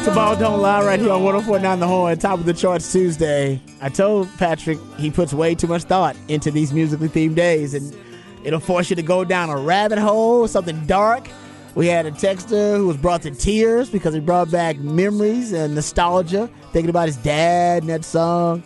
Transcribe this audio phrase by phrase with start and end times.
[0.00, 2.90] Back to Ball Don't Lie right here on 1049 The Horn, top of the charts
[2.90, 3.60] Tuesday.
[3.82, 7.94] I told Patrick he puts way too much thought into these musically themed days, and
[8.42, 11.28] it'll force you to go down a rabbit hole, something dark.
[11.74, 15.74] We had a texter who was brought to tears because he brought back memories and
[15.74, 18.62] nostalgia, thinking about his dad and that song.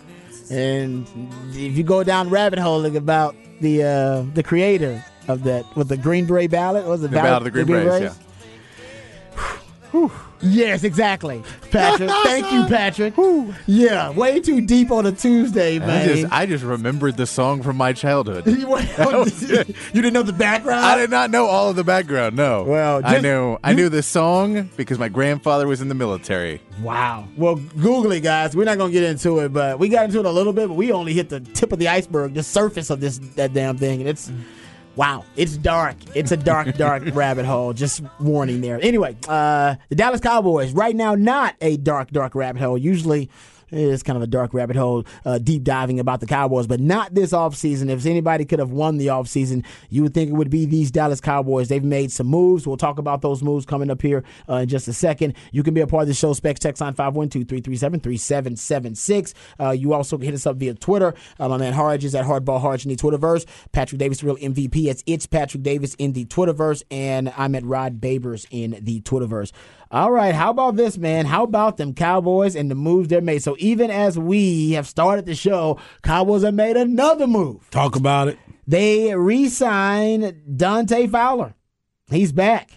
[0.53, 1.05] And
[1.51, 5.89] if you go down rabbit hole, look about the uh, the creator of that with
[5.89, 8.17] the Green Beret ballad, what was it The Ballad of the Green Berets,
[9.93, 10.09] yeah.
[10.45, 11.43] Yes, exactly.
[11.71, 12.11] Patrick.
[12.25, 13.15] Thank you, Patrick.
[13.67, 16.09] Yeah, way too deep on a Tuesday, I man.
[16.09, 18.47] just, I just remembered the song from my childhood.
[18.47, 19.65] you, you
[20.03, 20.85] didn't know the background?
[20.85, 22.37] I did not know all of the background.
[22.37, 22.65] No.
[22.65, 26.61] Well, I just- knew I knew this song because my grandfather was in the military.
[26.83, 27.29] Wow.
[27.37, 28.57] Well, Google it, guys.
[28.57, 30.75] We're not gonna get into it, but we got into it a little bit, but
[30.75, 34.01] we only hit the tip of the iceberg, the surface of this that damn thing,
[34.01, 34.31] and it's
[34.97, 35.97] wow, it's dark.
[36.15, 37.73] It's a dark, dark rabbit hole.
[37.73, 38.81] Just warning there.
[38.83, 42.79] Anyway, uh, the Dallas Cowboys right now not a dark, dark rabbit hole.
[42.79, 43.31] Usually.
[43.75, 47.15] It's kind of a dark rabbit hole, uh, deep diving about the Cowboys, but not
[47.15, 47.91] this offseason.
[47.91, 51.21] If anybody could have won the offseason, you would think it would be these Dallas
[51.21, 51.69] Cowboys.
[51.69, 52.67] They've made some moves.
[52.67, 55.35] We'll talk about those moves coming up here uh, in just a second.
[55.53, 56.33] You can be a part of the show.
[56.33, 59.35] Specs text on 512-337-3776.
[59.61, 61.15] Uh, you also can hit us up via Twitter.
[61.39, 63.47] Uh, my man Harge is at Hardball Harge in the Twitterverse.
[63.73, 64.87] Patrick Davis, real MVP.
[64.87, 69.53] It's it's Patrick Davis in the Twitterverse, and I'm at Rod Babers in the Twitterverse.
[69.91, 71.27] All right, how about this, man?
[71.27, 73.43] How about them Cowboys and the moves they're made?
[73.43, 77.69] So even as we have started the show, Cowboys have made another move.
[77.71, 78.39] Talk about it.
[78.67, 81.55] They re-signed Dante Fowler.
[82.11, 82.71] He's back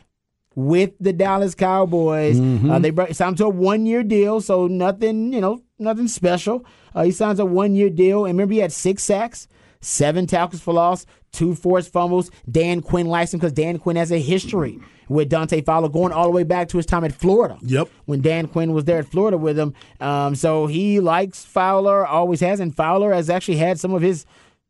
[0.54, 2.40] with the Dallas Cowboys.
[2.40, 6.66] Uh, they brought, signed him to a one-year deal, so nothing, you know, nothing special.
[6.94, 9.48] Uh, he signs a one-year deal, and remember he had six sacks,
[9.82, 12.32] seven tackles for loss, two forced fumbles.
[12.50, 14.80] Dan Quinn likes him because Dan Quinn has a history
[15.10, 17.88] with Dante Fowler going all the way back to his time at Florida Yep.
[18.06, 19.74] when Dan Quinn was there at Florida with him.
[20.02, 24.26] Um, so he likes Fowler, always has, and Fowler has actually had some of his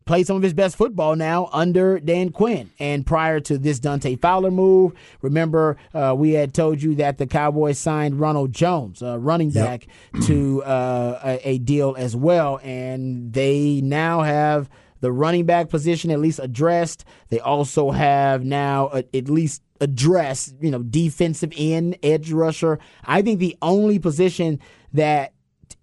[0.06, 2.72] played some of his best football now under Dan Quinn.
[2.79, 7.28] And prior to this Dante Fowler move, remember uh, we had told you that the
[7.28, 9.88] Cowboys signed Ronald Jones, uh, running back,
[10.28, 14.69] to uh, a, a deal as well, and they now have.
[15.00, 17.06] The running back position at least addressed.
[17.30, 22.80] They also have now uh, at least addressed, you know, defensive end, edge rusher.
[23.03, 24.59] I think the only position
[24.94, 25.34] that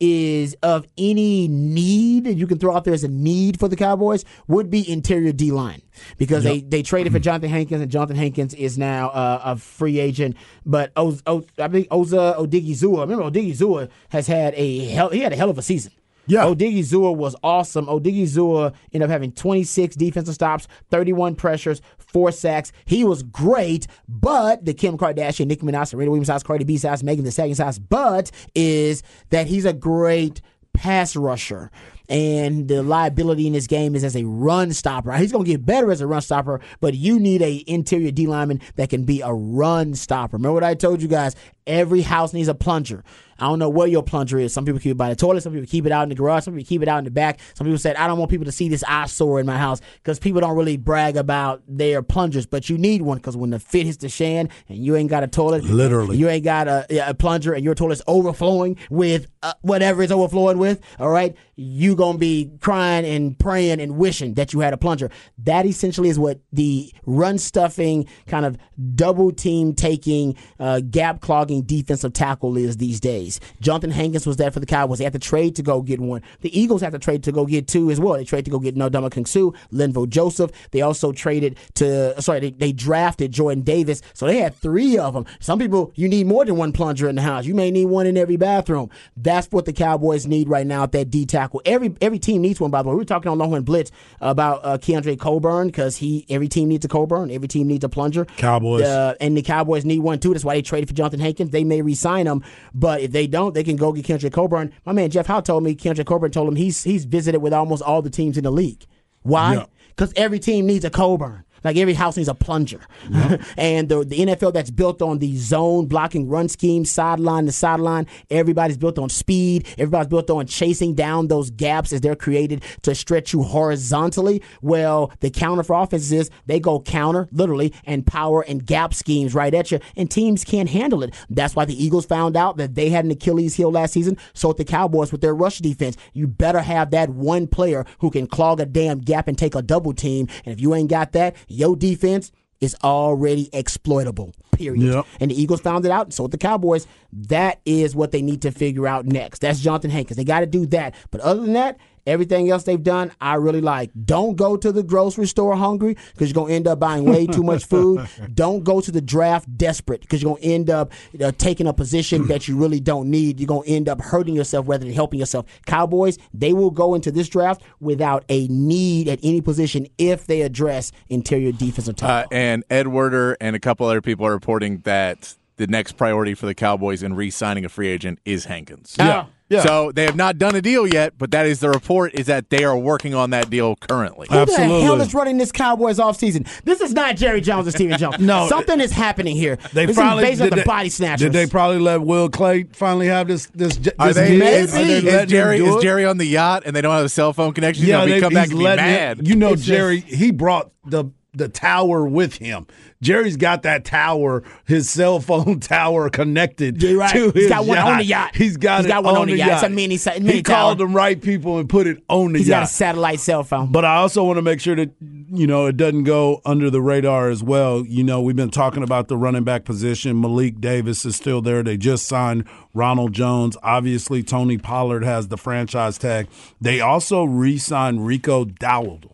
[0.01, 4.25] is of any need you can throw out there as a need for the Cowboys
[4.49, 5.83] would be interior D line
[6.19, 10.01] because they, they traded for Jonathan Hankins and Jonathan Hankins is now uh, a free
[10.01, 10.37] agent.
[10.67, 15.33] But Oz, o, I think Osa Odighizuwa, remember Odighizuwa has had a hell, he had
[15.33, 15.93] a hell of a season.
[16.27, 16.45] Yeah.
[16.45, 17.87] Odighizuwa was awesome.
[17.87, 22.73] Odighizuwa ended up having 26 defensive stops, 31 pressures, four sacks.
[22.85, 27.03] He was great, but the Kim Kardashian, Nicki Minaj, Serena Williams house, Cardi B's house,
[27.03, 30.41] Megan the Stallion's house, but is that he's a great
[30.75, 31.71] pass rusher.
[32.07, 35.11] And the liability in this game is as a run stopper.
[35.13, 38.27] He's going to get better as a run stopper, but you need a interior D
[38.27, 40.37] lineman that can be a run stopper.
[40.37, 41.35] Remember what I told you guys?
[41.67, 43.05] Every house needs a plunger.
[43.39, 44.53] I don't know where your plunger is.
[44.53, 45.43] Some people keep it by the toilet.
[45.43, 46.45] Some people keep it out in the garage.
[46.45, 47.41] Some people keep it out in the back.
[47.55, 50.19] Some people said, I don't want people to see this eyesore in my house because
[50.19, 53.87] people don't really brag about their plungers, but you need one because when the fit
[53.87, 56.17] hits the shan and you ain't got a toilet, Literally.
[56.17, 60.59] you ain't got a, a plunger and your toilet's overflowing with uh, whatever it's overflowing
[60.59, 64.73] with, all right, you going to be crying and praying and wishing that you had
[64.73, 65.11] a plunger.
[65.39, 68.59] That essentially is what the run stuffing, kind of
[68.95, 73.24] double team taking, uh, gap clogging defensive tackle is these days.
[73.61, 74.99] Jonathan Hankins was there for the Cowboys.
[74.99, 76.23] They had to trade to go get one.
[76.41, 78.15] The Eagles had to trade to go get two as well.
[78.15, 80.51] They traded to go get Nodama Kung Su, Linval Joseph.
[80.71, 84.03] They also traded to, sorry, they, they drafted Jordan Davis.
[84.13, 85.27] So they had three of them.
[85.41, 87.47] Some people, you need more than one plunger in the house.
[87.47, 88.91] You may need one in every bathroom.
[89.17, 91.63] That's what the Cowboys need right now at that D tackle.
[91.65, 92.95] Every every team needs one, by the way.
[92.95, 93.91] We were talking on Longhorn Blitz
[94.21, 97.31] about uh, Keondre Coburn because he every team needs a Coburn.
[97.31, 98.25] Every team needs a plunger.
[98.25, 98.83] Cowboys.
[98.83, 100.33] Uh, and the Cowboys need one too.
[100.33, 101.51] That's why they traded for Jonathan Hankins.
[101.51, 102.43] They may re-sign him,
[102.75, 104.73] but if they don't, they can go get Kendrick Coburn.
[104.85, 107.83] My man Jeff Howe told me Kendrick Coburn told him he's he's visited with almost
[107.83, 108.85] all the teams in the league.
[109.23, 109.55] Why?
[109.55, 109.65] Yeah.
[109.89, 111.45] Because every team needs a Coburn.
[111.65, 112.81] Like every house needs a plunger.
[113.57, 118.07] and the, the NFL that's built on the zone blocking run scheme, sideline to sideline,
[118.31, 119.67] everybody's built on speed.
[119.79, 124.43] Everybody's built on chasing down those gaps as they're created to stretch you horizontally.
[124.63, 129.35] Well, the counter for offenses is they go counter, literally, and power and gap schemes
[129.35, 131.15] right at you, and teams can't handle it.
[131.31, 134.19] That's why the Eagles found out that they had an Achilles heel last season.
[134.35, 138.11] So with the Cowboys with their rush defense, you better have that one player who
[138.11, 140.29] can clog a damn gap and take a double team.
[140.45, 144.33] And if you ain't got that, your defense is already exploitable.
[144.53, 144.83] Period.
[144.83, 145.07] Yep.
[145.21, 146.13] And the Eagles found it out.
[146.13, 149.41] So with the Cowboys, that is what they need to figure out next.
[149.41, 150.17] That's Jonathan Hankins.
[150.17, 150.95] They got to do that.
[151.11, 153.91] But other than that, Everything else they've done, I really like.
[154.05, 157.27] Don't go to the grocery store hungry because you're going to end up buying way
[157.27, 158.07] too much food.
[158.35, 160.93] Don't go to the draft desperate because you're going to end up
[161.23, 163.41] uh, taking a position that you really don't need.
[163.41, 165.47] You're going to end up hurting yourself rather than helping yourself.
[165.67, 170.43] Cowboys, they will go into this draft without a need at any position if they
[170.43, 172.29] address interior defensive tackle.
[172.31, 176.35] Uh, and Ed Werder and a couple other people are reporting that the next priority
[176.35, 178.97] for the Cowboys in re-signing a free agent is Hankins.
[178.99, 179.27] Yeah.
[179.55, 179.63] Yeah.
[179.63, 182.51] So they have not done a deal yet, but that is the report is that
[182.51, 184.27] they are working on that deal currently.
[184.31, 186.47] Who the hell is running this Cowboys offseason?
[186.65, 188.19] This is not Jerry Jones and Steven Jones.
[188.25, 188.49] No.
[188.49, 189.59] Something is happening here.
[189.75, 191.21] They this finally is based on the body snatchers.
[191.21, 193.77] Did they probably let Will McClay finally have this this?
[193.77, 194.43] this Are they, gig?
[194.43, 195.83] is, Are they is Jerry is?
[195.83, 197.85] Jerry on the yacht and they don't have a cell phone connection?
[197.85, 199.19] Yeah, gonna be they, come back and be mad.
[199.21, 200.01] It, you know, It's just- Jerry.
[200.01, 201.05] he brought the
[201.35, 202.67] the tower with him.
[203.03, 207.13] Jerry's got that tower, his cell phone tower connected right.
[207.13, 208.35] to He's his got one on the yacht.
[208.35, 209.51] He's got He's got one on, on the yacht.
[209.53, 212.49] It's a mini mini He called the right people and put it on the He's
[212.49, 212.63] yacht.
[212.63, 213.71] got a satellite cell phone.
[213.71, 216.81] But I also want to make sure that you know it doesn't go under the
[216.81, 217.85] radar as well.
[217.85, 220.21] You know, we've been talking about the running back position.
[220.21, 221.63] Malik Davis is still there.
[221.63, 223.57] They just signed Ronald Jones.
[223.63, 226.29] Obviously, Tony Pollard has the franchise tag.
[226.61, 229.11] They also re-signed Rico Dowdle.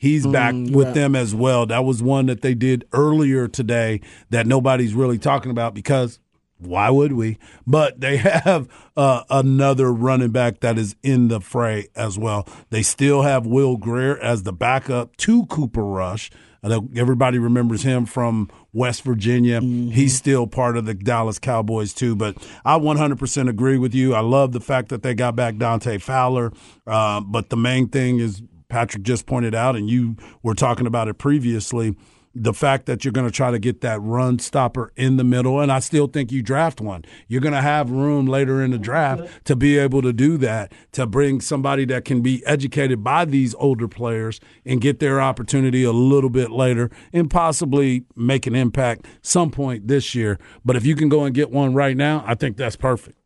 [0.00, 1.66] He's back with them as well.
[1.66, 4.00] That was one that they did earlier today
[4.30, 6.18] that nobody's really talking about because
[6.56, 7.36] why would we?
[7.66, 8.66] But they have
[8.96, 12.48] uh, another running back that is in the fray as well.
[12.70, 16.30] They still have Will Grier as the backup to Cooper Rush.
[16.62, 19.60] I know everybody remembers him from West Virginia.
[19.60, 22.16] He's still part of the Dallas Cowboys too.
[22.16, 24.14] But I 100% agree with you.
[24.14, 26.52] I love the fact that they got back Dante Fowler.
[26.86, 31.08] Uh, but the main thing is Patrick just pointed out, and you were talking about
[31.08, 31.94] it previously
[32.34, 35.60] the fact that you're going to try to get that run stopper in the middle,
[35.60, 37.04] and I still think you draft one.
[37.26, 40.72] You're going to have room later in the draft to be able to do that,
[40.92, 45.82] to bring somebody that can be educated by these older players and get their opportunity
[45.82, 50.38] a little bit later and possibly make an impact some point this year.
[50.64, 53.19] But if you can go and get one right now, I think that's perfect.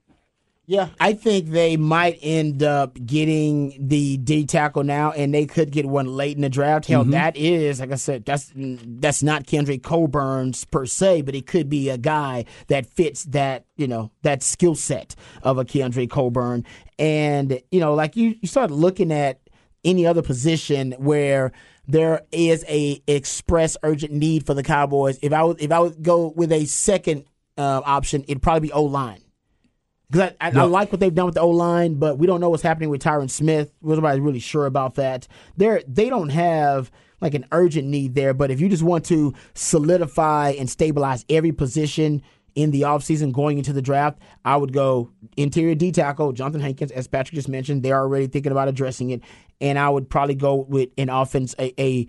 [0.67, 5.71] Yeah, I think they might end up getting the D tackle now, and they could
[5.71, 6.87] get one late in the draft.
[6.87, 11.47] Hell, that is, like I said, that's that's not Kendrick Coburn's per se, but it
[11.47, 16.11] could be a guy that fits that you know that skill set of a Kendrick
[16.11, 16.65] Coburn.
[16.99, 19.41] And you know, like you, you start looking at
[19.85, 21.53] any other position where
[21.87, 25.19] there is a express urgent need for the Cowboys.
[25.21, 27.27] If I would if I would go with a second
[27.59, 29.21] uh, option, it'd probably be O line.
[30.15, 32.41] Because I, I, I like what they've done with the O line, but we don't
[32.41, 33.73] know what's happening with Tyron Smith.
[33.83, 35.27] Nobody's really sure about that.
[35.57, 36.91] They're they don't have
[37.21, 41.53] like an urgent need there, but if you just want to solidify and stabilize every
[41.53, 42.23] position
[42.55, 46.93] in the offseason going into the draft, I would go interior D tackle, Jonathan Hankins,
[46.93, 47.83] as Patrick just mentioned.
[47.83, 49.23] They're already thinking about addressing it.
[49.61, 52.07] And I would probably go with an offense, a, a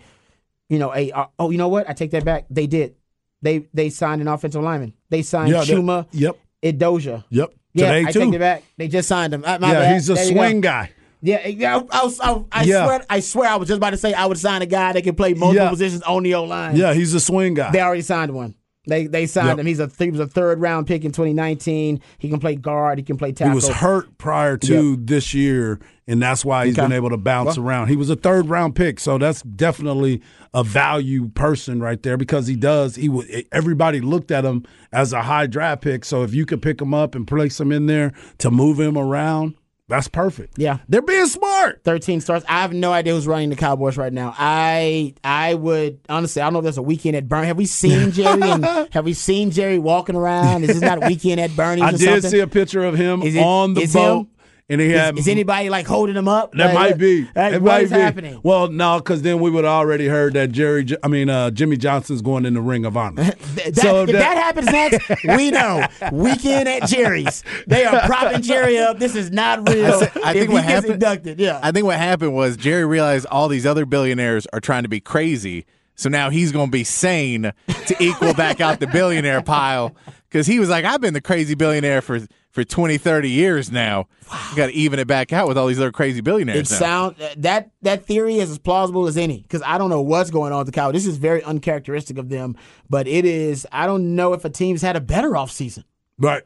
[0.70, 1.90] you know, a uh, oh, you know what?
[1.90, 2.46] I take that back.
[2.50, 2.96] They did.
[3.42, 4.94] They they signed an offensive lineman.
[5.10, 6.38] They signed Yeah, they- Chuma yep.
[6.64, 7.24] Edoga.
[7.30, 7.54] Yep.
[7.76, 8.20] Yeah, Today I too.
[8.22, 8.64] take it back.
[8.78, 9.44] They just signed him.
[9.46, 9.94] Uh, my yeah, bad.
[9.96, 10.92] he's a There swing guy.
[11.22, 11.76] Yeah, yeah.
[11.92, 12.86] I, I, was- I, I Yeah.
[12.86, 15.04] swear, I swear, I was just about to say I would sign a guy that
[15.04, 15.70] can play multiple Yeah.
[15.70, 16.76] positions on the O line.
[16.78, 17.72] Yeah, he's a swing guy.
[17.72, 18.56] they already signed one.
[18.88, 19.60] They they signed Yep.
[19.60, 19.66] him.
[19.66, 22.00] He's a he was a third round pick in 2019.
[22.20, 22.98] He can play guard.
[23.00, 23.52] He can play tackle.
[23.52, 26.86] He was hurt prior to this year, and that's why he's Okay.
[26.86, 27.88] been able to bounce around.
[27.88, 30.22] He was a third round pick, so that's definitely
[30.54, 32.96] a value person right there because he does.
[32.96, 33.28] He would.
[33.52, 34.64] Everybody looked at him
[34.94, 36.06] as a high draft pick.
[36.06, 38.98] So if you could pick him up and place him in there to move him
[38.98, 39.56] around,
[39.88, 40.58] that's perfect.
[40.58, 40.80] Yeah.
[40.90, 41.84] they're being smart.
[41.84, 42.44] 13 starts.
[42.50, 44.34] I have no idea who's running the Cowboys right now.
[44.38, 47.48] I I would honestly, I don't know if there's a weekend at Bernie.
[47.48, 48.42] Have we seen Jerry?
[48.42, 50.64] and have we seen Jerry walking around?
[50.64, 52.32] Is this not a weekend at Bernie's I did something?
[52.32, 54.28] see a picture of him it- on the boat, him?
[54.68, 56.52] And he had is, is anybody like holding him up?
[56.54, 57.22] That Like, might be.
[57.36, 57.96] like, it what might is be.
[58.00, 58.40] happening?
[58.44, 60.86] Well, no, because then we would have already heard that Jerry.
[61.04, 63.24] I mean, uh, Jimmy Johnson's going in the Ring of Honor.
[63.56, 65.86] Th- that, if that, happens next, we know.
[66.12, 67.44] Weekend at Jerry's.
[67.68, 68.98] They are propping Jerry up.
[69.00, 69.86] This is not real.
[70.24, 71.60] I think if he what happened- inducted, yeah.
[71.62, 75.00] I think what happened was Jerry realized all these other billionaires are trying to be
[75.00, 75.66] crazy.
[75.98, 79.96] So now he's going to be sane to equal back out the billionaire pile.
[80.28, 82.20] Because he was like, I've been the crazy billionaire for,
[82.56, 84.08] for 20, 30 years now.
[84.52, 86.80] You got to even it back out with all these other crazy billionaires It now.
[86.80, 90.52] sound that that theory is as plausible as any because I don't know what's going
[90.54, 90.94] on with the Cowboys.
[91.04, 92.56] This is very uncharacteristic of them,
[92.90, 93.68] but it is.
[93.72, 95.84] I don't know if a team's had a better offseason.
[96.18, 96.42] right.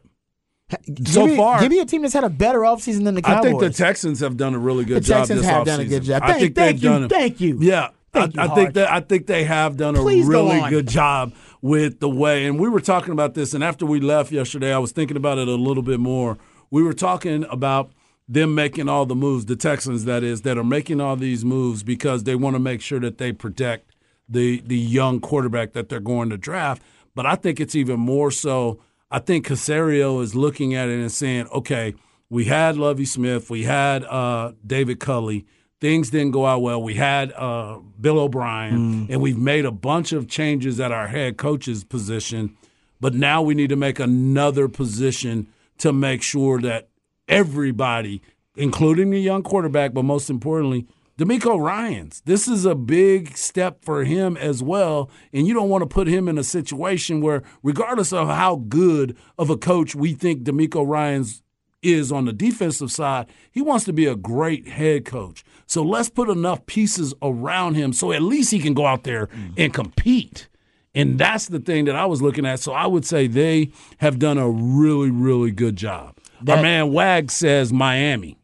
[0.85, 3.21] Give So me- far- give me a team that's had a better offseason than the
[3.23, 3.39] Cowboys.
[3.45, 5.79] I think the Texans have done a really good The job Texans this have done
[5.79, 6.21] a good job.
[6.23, 7.09] I Thank- think thank they've you, done it.
[7.09, 7.57] thank you.
[7.59, 10.31] Yeah, Thank you, I, I think that I think they have done a Please go
[10.47, 10.69] really on.
[10.69, 12.45] good job with the way.
[12.45, 15.37] And we were talking about this, and after we left yesterday, I was thinking about
[15.37, 16.37] it a little bit more.
[16.71, 17.91] We were talking about
[18.27, 21.81] them making all the moves, the Texans that is, that are making all these moves
[21.81, 23.95] because they want to make sure that they protect
[24.29, 26.83] the the young quarterback that they're going to draft.
[27.15, 28.79] But I think it's even more so.
[29.09, 31.95] I think Caserio is looking at it and saying, okay,
[32.29, 35.47] we had Lovie Smith, we had uh, David Culley.
[35.81, 36.81] Things didn't go out well.
[36.83, 41.37] We had uh, Bill O'Brien, and we've made a bunch of changes at our head
[41.37, 42.57] coach's position.
[42.99, 46.89] But now we need to make another position to make sure that
[47.29, 48.21] everybody,
[48.57, 50.85] including the young quarterback, but most importantly,
[51.17, 52.21] DeMeco Ryans.
[52.25, 56.07] This is a big step for him as well, and you don't want to put
[56.07, 60.87] him in a situation where, regardless of how good of a coach we think DeMeco
[60.87, 61.41] Ryans
[61.81, 65.43] is on the defensive side, he wants to be a great head coach.
[65.65, 69.29] So let's put enough pieces around him so at least he can go out there
[69.57, 70.47] and compete.
[70.95, 72.59] And that's the thing that I was looking at.
[72.59, 76.17] So I would say they have done a really, really good job.
[76.47, 78.37] Our man Wag says Miami.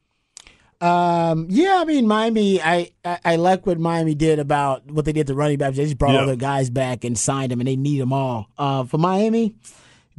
[0.82, 2.62] Um, yeah, I mean Miami.
[2.62, 5.78] I, I I like what Miami did about what they did to running backs.
[5.78, 6.20] They just brought Yeah.
[6.22, 8.50] all their guys back and signed them, and they need them all.
[8.58, 9.56] Uh, for Miami,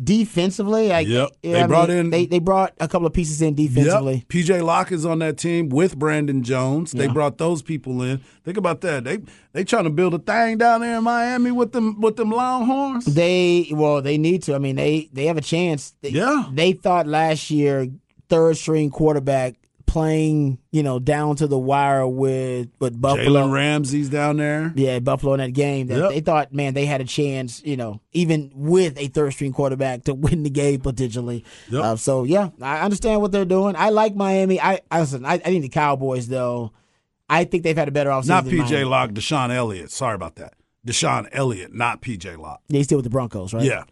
[0.03, 1.29] defensively, I, Yep.
[1.43, 4.15] yeah, They I brought mean, in- they they brought a couple of pieces in defensively.
[4.15, 4.29] Yep.
[4.29, 6.93] PJ Locke is on that team with Brandon Jones.
[6.93, 8.19] They brought those people in.
[8.45, 9.05] Think about that.
[9.05, 9.19] They
[9.53, 13.05] they trying to build a thing down there in Miami with them with them Longhorns.
[13.07, 14.55] They well, they need to.
[14.55, 15.95] I mean, they they have a chance.
[16.03, 16.45] They, Yeah.
[16.53, 17.89] they thought last year
[18.29, 19.55] third string quarterback
[19.87, 23.47] playing, you know, down to the wire with with Buffalo.
[23.47, 24.73] Jalen Ramsey's down there.
[24.77, 25.87] Yeah, Buffalo in that game.
[25.87, 26.11] That Yep.
[26.11, 30.05] They thought, man, they had a chance, you know, even with a third string quarterback
[30.05, 31.45] to win the game potentially.
[31.71, 31.83] Yep.
[31.83, 33.77] Uh, so yeah, I understand what they're doing.
[33.77, 34.61] I like Miami.
[34.61, 35.25] I, I listen.
[35.25, 36.73] I, I think the Cowboys though.
[37.29, 38.29] I think they've had a better offseason.
[38.29, 38.89] Not than PJ.
[38.89, 39.91] Locke, DeShon Elliott.
[39.91, 40.55] Sorry about that.
[40.87, 42.63] DeShon Elliott, not PJ Locke.
[42.69, 43.65] he's still with the Broncos, right?
[43.65, 43.83] Yeah.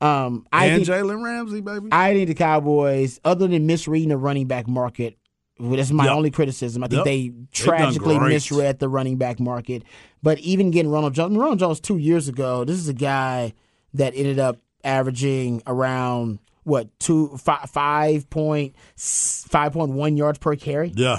[0.00, 1.88] Um, I and think Jalen Ramsey, baby.
[1.90, 5.18] I think the Cowboys, other than misreading the running back market,
[5.58, 6.12] well, that's my Yep.
[6.14, 6.82] only criticism.
[6.84, 7.04] I think Yep.
[7.04, 9.82] they tragically misread the running back market.
[10.22, 13.52] But even getting Ronald Jones, Ronald Jones two years ago, this is a guy
[13.94, 20.56] that ended up averaging around what two five five point five point one yards per
[20.56, 20.92] carry.
[20.96, 21.18] yeah.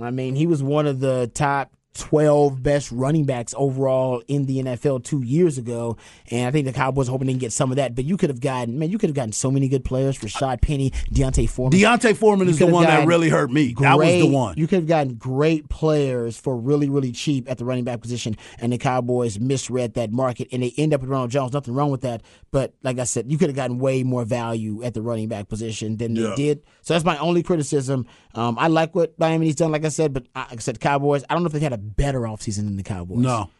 [0.00, 4.62] I mean, he was one of the top 12 best running backs overall in the
[4.62, 5.96] NFL two years ago.
[6.30, 7.94] And I think the Cowboys hoping they can get some of that.
[7.94, 10.18] But you could have gotten, man, you could have gotten so many good players.
[10.18, 11.78] Rashad Penny, D'Onta Foreman.
[11.78, 13.74] D'Onta Foreman is the one that really hurt me.
[13.80, 14.56] that was the one.
[14.56, 18.36] You could have gotten great players for really, really cheap at the running back position,
[18.58, 21.52] and the Cowboys misread that market, and they end up with Ronald Jones.
[21.52, 24.82] Nothing wrong with that, but like I said, you could have gotten way more value
[24.82, 26.28] at the running back position than Yeah.
[26.30, 26.62] they did.
[26.82, 28.06] So that's my only criticism.
[28.34, 31.24] Um, I like what Miami's done, like I said, but uh, like I said, Cowboys.
[31.28, 33.18] I don't know if they've had a better offseason than the Cowboys.
[33.18, 33.50] no.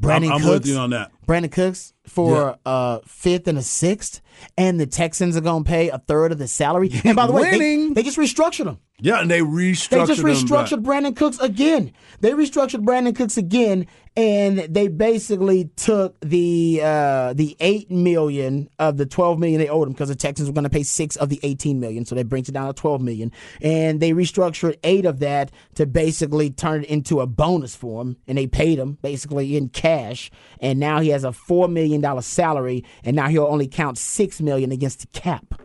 [0.00, 1.10] Brandin I'm, I'm Cooks, with you on that.
[1.26, 4.20] Brandin Cooks for uh fifth and a sixth,
[4.56, 6.90] and the Texans are gonna pay a third of the salary.
[7.04, 8.78] And by the way, they, they just restructured them.
[9.00, 9.90] Yeah, and they restructured.
[9.90, 11.92] They just restructured Brandin Cooks again.
[12.20, 13.86] They restructured Brandin Cooks again,
[14.16, 19.86] and they basically took the uh, the eight million of the twelve million they owed
[19.86, 22.28] him because the Texans were going to pay six of the eighteen million, so that
[22.28, 23.30] brings it down to twelve million.
[23.60, 28.16] And they restructured eight of that to basically turn it into a bonus for him,
[28.26, 30.28] and they paid him basically in cash.
[30.58, 34.40] And now he has a four million dollar salary, and now he'll only count six
[34.40, 35.62] million against the cap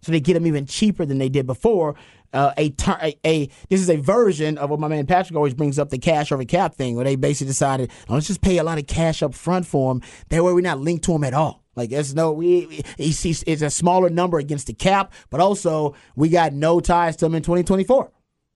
[0.00, 1.94] so they get him even cheaper than they did before.
[2.32, 5.54] Uh, a, tur- a a this is a version of what my man Patrick always
[5.54, 8.58] brings up the cash over cap thing, where they basically decided "Oh, let's just pay
[8.58, 10.02] a lot of cash up front for him.
[10.28, 11.64] That way we're not linked to him at all.
[11.74, 16.28] Like there's no we we- it's, a smaller number against the cap, but also we
[16.28, 18.10] got no ties to him in 2024.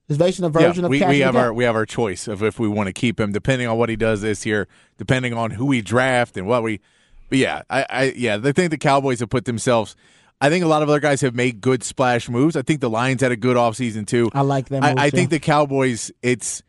[0.08, 1.42] It's basically a version yeah, of we, we have cap.
[1.42, 3.88] our we have our choice of if we want to keep him, depending on what
[3.88, 6.80] he does this year, depending on who we draft and what we.
[7.30, 9.96] But yeah, I, I yeah, they think the Cowboys have put themselves.
[10.42, 12.56] I think a lot of other guys have made good splash moves.
[12.56, 14.28] I think the Lions had a good offseason too.
[14.34, 16.10] I like them I, I think the Cowboys.
[16.20, 16.64] It's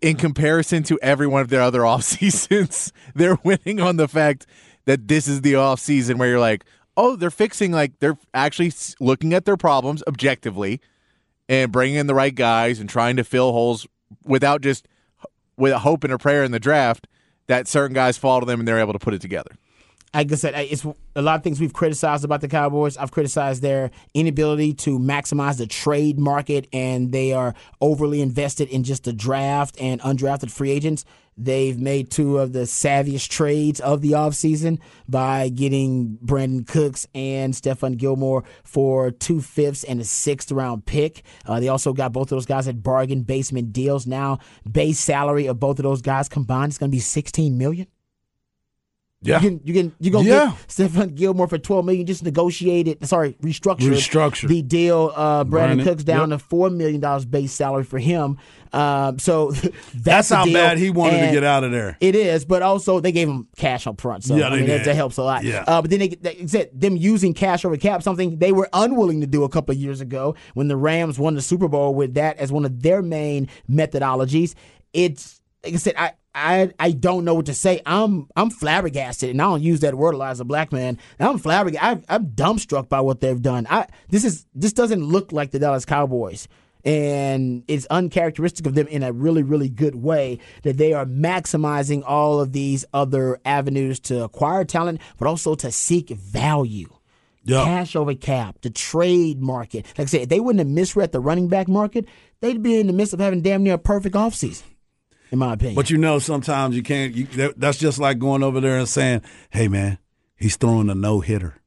[0.00, 4.46] in comparison to every one of their other off seasons, they're winning on the fact
[4.84, 6.64] that this is the off season where you're like,
[6.96, 10.80] oh, they're fixing like they're actually looking at their problems objectively
[11.48, 13.88] and bringing in the right guys and trying to fill holes
[14.24, 14.86] without just
[15.56, 17.08] with a hope and a prayer in the draft
[17.48, 19.56] that certain guys fall to them and they're able to put it together.
[20.14, 22.96] Like I said, it's a lot of things we've criticized about the Cowboys.
[22.96, 28.82] I've criticized their inability to maximize the trade market, and they are overly invested in
[28.82, 31.04] just the draft and undrafted free agents.
[31.36, 37.52] They've made two of the savviest trades of the offseason by getting Brandin Cooks and
[37.52, 41.24] Stephon Gilmore for two fifths and a sixth round pick.
[41.44, 44.06] Uh, they also got both of those guys at bargain basement deals.
[44.06, 44.38] Now,
[44.70, 47.86] base salary of both of those guys combined is going to be sixteen million.
[49.26, 49.40] Yeah.
[49.40, 50.46] You can you can you gonna Yeah.
[50.46, 52.06] get Stephon Gilmore for twelve million.
[52.06, 54.48] Just negotiated, sorry, restructured, Restructured.
[54.48, 55.12] the deal.
[55.14, 56.38] Uh, Brandin Brandin, Cooks down yep.
[56.38, 58.38] to four million dollars base salary for him.
[58.72, 60.54] Um, so that's, That's how deal.
[60.54, 61.96] bad he wanted to get out of there.
[62.00, 64.84] It is, but also they gave him cash up front, so Yeah, I mean that,
[64.84, 65.44] that helps a lot.
[65.44, 65.64] Yeah.
[65.66, 69.20] Uh, but then they, they said them using cash over cap, something they were unwilling
[69.22, 72.14] to do a couple of years ago when the Rams won the Super Bowl with
[72.14, 74.54] that as one of their main methodologies.
[74.92, 76.12] It's like I said, I.
[76.36, 77.80] I, I don't know what to say.
[77.86, 80.98] I'm I'm flabbergasted, and I don't use that word a lot as a black man.
[81.18, 82.04] I'm flabbergasted.
[82.08, 83.66] I, I'm dumbstruck by what they've done.
[83.70, 86.46] I this is this doesn't look like the Dallas Cowboys
[86.86, 92.04] and it's uncharacteristic of them in a really, really good way that they are maximizing
[92.06, 96.88] all of these other avenues to acquire talent, but also to seek value.
[97.42, 97.64] Yeah.
[97.64, 99.84] Cash over cap, the trade market.
[99.98, 102.06] Like I said, if they wouldn't have misread the running back market,
[102.40, 104.62] they'd be in the midst of having damn near a perfect offseason,
[105.30, 105.74] in my opinion.
[105.74, 107.14] But you know, sometimes you can't.
[107.14, 109.98] You, that, that's just like going over there and saying, "Hey, man,
[110.36, 111.60] he's throwing a no hitter,"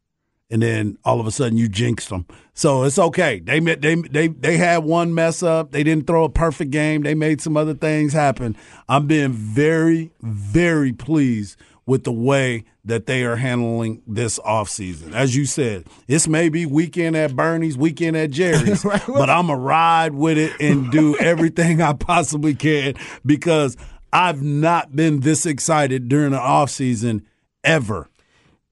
[0.50, 2.26] and then all of a sudden you jinxed them.
[2.54, 3.40] So it's okay.
[3.40, 5.72] They they they they had one mess up.
[5.72, 7.04] They didn't throw a perfect game.
[7.04, 8.56] They made some other things happen.
[8.88, 11.58] I'm being very very pleased
[11.90, 15.12] with the way that they are handling this offseason.
[15.12, 19.02] As you said, this may be weekend at Bernie's, weekend at Jerry's, Right.
[19.08, 22.94] but I'm going to ride with it and do everything I possibly can
[23.26, 23.76] because
[24.14, 27.24] I've not been this excited during an offseason
[27.64, 28.09] ever.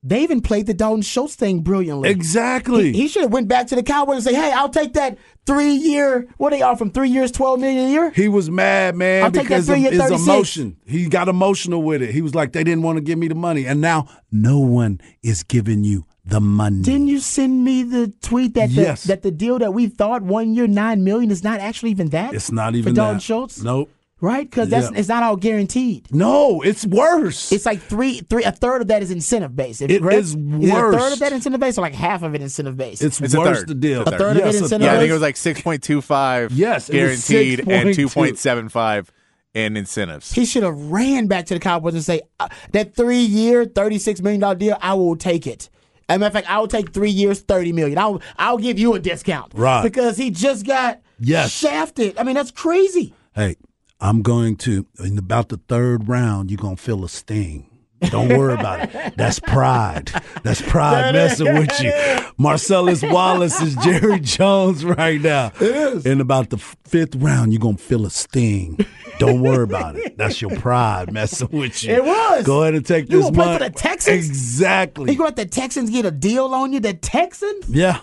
[0.08, 2.10] They even played the Dalton Schultz thing brilliantly.
[2.10, 2.94] Exactly.
[2.94, 5.74] He should have went back to the Cowboys and say, "Hey, I'll take that three
[5.74, 6.28] year.
[6.38, 9.32] What they offer from Three years, twelve million a year." He was mad, man, I'll
[9.32, 10.78] because of his emotion.
[10.86, 12.12] He got emotional with it.
[12.12, 13.65] He was like, they didn't want to give me the money.
[13.67, 16.82] And now no one is giving you the money.
[16.82, 19.04] Didn't you send me the tweet that the, Yes.
[19.06, 22.34] that the deal that we thought one year nine million is not actually even that?
[22.34, 23.22] it's not even for Dalton that.
[23.24, 23.89] Schultz, Nope.
[24.21, 24.49] Right?
[24.49, 24.97] Because that's Yeah.
[24.99, 26.08] it's not all guaranteed.
[26.12, 27.51] No, it's worse.
[27.51, 29.82] It's like three, three, a third of that is incentive based.
[29.82, 32.41] It is Is it a third of that incentive based, or like half of it
[32.41, 33.03] incentive based?
[33.03, 33.67] it's It's a worse third.
[33.69, 34.01] the deal.
[34.03, 35.84] A third of it Yes, a incentive Yeah, I think it was like six point
[35.84, 36.51] two five.
[36.51, 39.12] Yes, it was guaranteed and two point seven five
[39.53, 40.32] in incentives.
[40.34, 43.97] he should have ran back to the Cowboys and say uh, that three year, thirty
[43.97, 44.77] six million dollar deal.
[44.82, 45.69] I will take it.
[46.10, 47.97] As a matter of fact, I will take three years, thirty million.
[47.97, 49.84] I'll I'll give you a discount, Right.
[49.84, 51.51] Because he just got Yes.
[51.51, 52.17] shafted.
[52.17, 53.13] I mean, that's crazy.
[53.36, 53.56] Hey,
[53.99, 56.51] I'm going to in about the third round.
[56.51, 57.69] You're gonna feel a sting.
[58.12, 59.17] Don't worry about it.
[59.17, 60.12] That's pride.
[60.43, 61.91] That's pride messing with you.
[62.38, 65.47] Marcellus Wallace is Jerry Jones right now.
[65.60, 66.05] It is.
[66.05, 68.77] In about the fifth round, you're gonna feel a sting.
[69.17, 70.15] Don't worry about it.
[70.15, 71.95] That's your pride messing with you.
[71.95, 72.45] It was.
[72.45, 73.25] Go ahead and take this.
[73.25, 73.25] Exactly.
[73.27, 73.57] You gonna play money.
[73.65, 74.15] for the Texans?
[74.27, 75.13] Exactly.
[75.13, 76.79] You want the Texans get a deal on you?
[76.79, 77.67] The Texans?
[77.67, 78.01] yeah.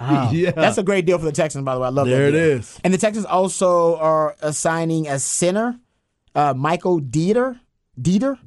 [0.32, 0.50] yeah.
[0.50, 1.86] That's a great deal for the Texans, by the way.
[1.86, 2.36] I love There that.
[2.36, 2.80] There it is.
[2.84, 5.78] And the Texans also are assigning a center,
[6.34, 7.58] uh, Michael Deiter.
[8.00, 8.38] Deiter.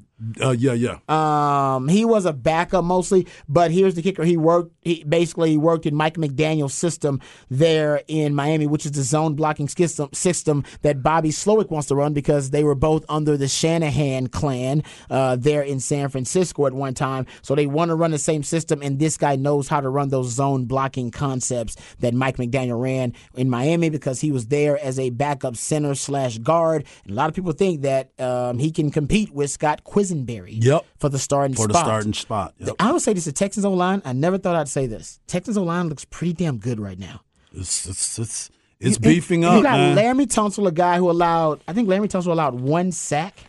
[0.41, 0.97] Uh, yeah, yeah.
[1.07, 4.73] Um, he was a backup mostly, but here's the kicker: he worked.
[4.81, 9.69] He basically worked in Mike McDaniel's system there in Miami, which is the zone blocking
[9.69, 14.27] system system that Bobby Slowik wants to run because they were both under the Shanahan
[14.27, 17.25] clan uh, there in San Francisco at one time.
[17.41, 20.09] So they want to run the same system, and this guy knows how to run
[20.09, 24.99] those zone blocking concepts that Mike McDaniel ran in Miami because he was there as
[24.99, 26.85] a backup center slash guard.
[27.03, 30.85] And a lot of people think that um, he can compete with Scott Quessenberry Yep.
[30.97, 31.67] for the starting spot.
[31.67, 32.53] For the starting spot.
[32.59, 32.75] Yep.
[32.79, 34.01] I would say this: the Texans O line.
[34.05, 35.19] I never thought I'd say this.
[35.27, 37.21] Texans O line looks pretty damn good right now.
[37.53, 39.97] It's it's it's, it's You- beefing up, You got man.
[39.97, 41.61] Laremy Tunsil, a guy who allowed.
[41.67, 43.39] I think Laremy Tunsil allowed one sack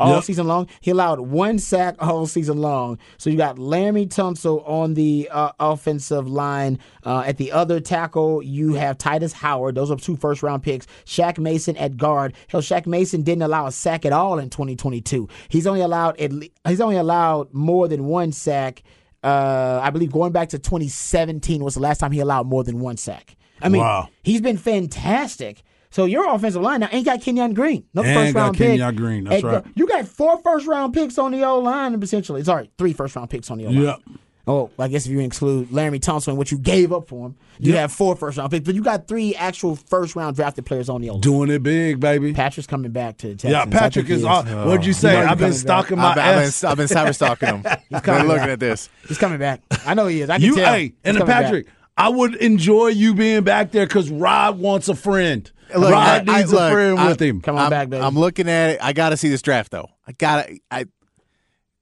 [0.00, 0.24] all Yep.
[0.24, 0.66] season long.
[0.80, 2.98] He allowed one sack all season long.
[3.18, 6.78] So you got Laremy Tunsil on the uh, offensive line.
[7.04, 9.74] Uh, at the other tackle, you have Tytus Howard.
[9.74, 10.86] Those are two first round picks.
[11.04, 12.34] Shaq Mason at guard.
[12.48, 15.28] Hell, Shaq Mason didn't allow a sack at all in 2022.
[15.48, 18.82] He's only allowed at le- he's only allowed more than one sack.
[19.22, 22.80] Uh, I believe going back to 2017 was the last time he allowed more than
[22.80, 23.36] one sack.
[23.60, 24.08] I mean, Wow.
[24.22, 25.62] he's been fantastic.
[25.90, 28.68] So your offensive line now ain't got Kenyon Green, no first got round pick.
[28.68, 29.64] Kenyon Green, that's And, uh, right.
[29.74, 32.44] You got four first round picks on the O line, essentially.
[32.44, 33.82] Sorry, three first round picks on the O line.
[33.82, 34.00] Yep.
[34.46, 37.72] Oh, I guess if you include Laremy Thompson, what you gave up for him, you
[37.74, 37.82] Yeah.
[37.82, 41.00] have four first round picks, but you got three actual first round drafted players on
[41.02, 41.22] the old.
[41.22, 42.32] Doing it big, baby.
[42.32, 43.50] Patrick's coming back to Texas.
[43.50, 44.24] Yeah, Patrick think he is.
[44.24, 44.66] all- oh.
[44.68, 45.12] what'd you say?
[45.18, 45.60] You know I've been coming back.
[45.60, 46.70] stalking my I've, I've been.
[46.70, 47.62] I've been cyber stalking him.
[47.92, 48.48] I've coming been looking back.
[48.50, 48.88] at this.
[49.08, 49.60] He's coming back.
[49.86, 50.30] I know he is.
[50.30, 50.72] I can You, tell.
[50.72, 51.44] hey, He's and coming back.
[51.44, 55.50] Patrick, I would enjoy you being back there because Rob wants a friend.
[55.74, 57.40] Look, Rod I- I- needs look, a friend I- with him.
[57.40, 58.02] Come on I'm, back, baby.
[58.02, 58.78] I'm looking at it.
[58.82, 59.88] I got to see this draft though.
[60.06, 60.58] I got to.
[60.70, 60.84] I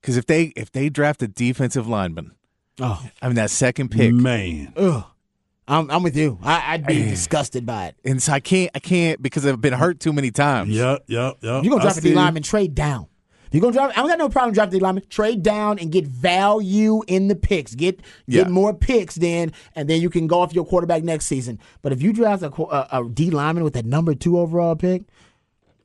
[0.00, 2.32] because if they if they draft a defensive lineman,
[2.80, 5.04] oh, I mean that second pick, Man, ugh.
[5.70, 6.38] I'm, I'm with you.
[6.42, 7.96] I, I'd be disgusted by it.
[8.02, 10.70] and so I can't I can't because I've been hurt too many times.
[10.70, 11.62] yep, yep, yep.
[11.62, 13.06] You're gonna I drop a see lineman, trade down.
[13.48, 15.04] If you're gonna drop, I don't got no problem dropping D lineman.
[15.10, 17.74] Trade down and get value in the picks.
[17.74, 18.42] Get Yeah.
[18.44, 21.58] get more picks then, and then you can go off your quarterback next season.
[21.82, 24.76] But if you draft a, qu- a, a D lineman with a number two overall
[24.76, 25.02] pick,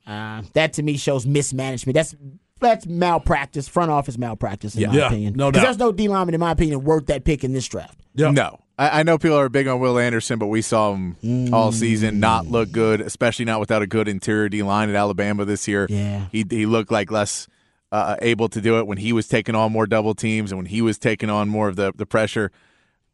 [0.06, 1.95] uh, that to me shows mismanagement.
[1.95, 2.15] That's
[2.60, 5.34] that's malpractice, front office malpractice, in my Yeah, opinion.
[5.36, 5.63] no 'Cause doubt.
[5.65, 7.99] There's no D lineman, in my opinion, worth that pick in this draft.
[8.15, 8.34] Yep.
[8.34, 11.71] No, I, I know people are big on Will Anderson, but we saw him all
[11.71, 15.67] season not look good, especially not without a good interior D line at Alabama this
[15.67, 15.88] year.
[15.89, 16.28] Yeah.
[16.32, 17.47] he he looked like less
[17.93, 20.65] uh, able to do it when he was taking on more double teams and when
[20.65, 22.51] he was taking on more of the the pressure.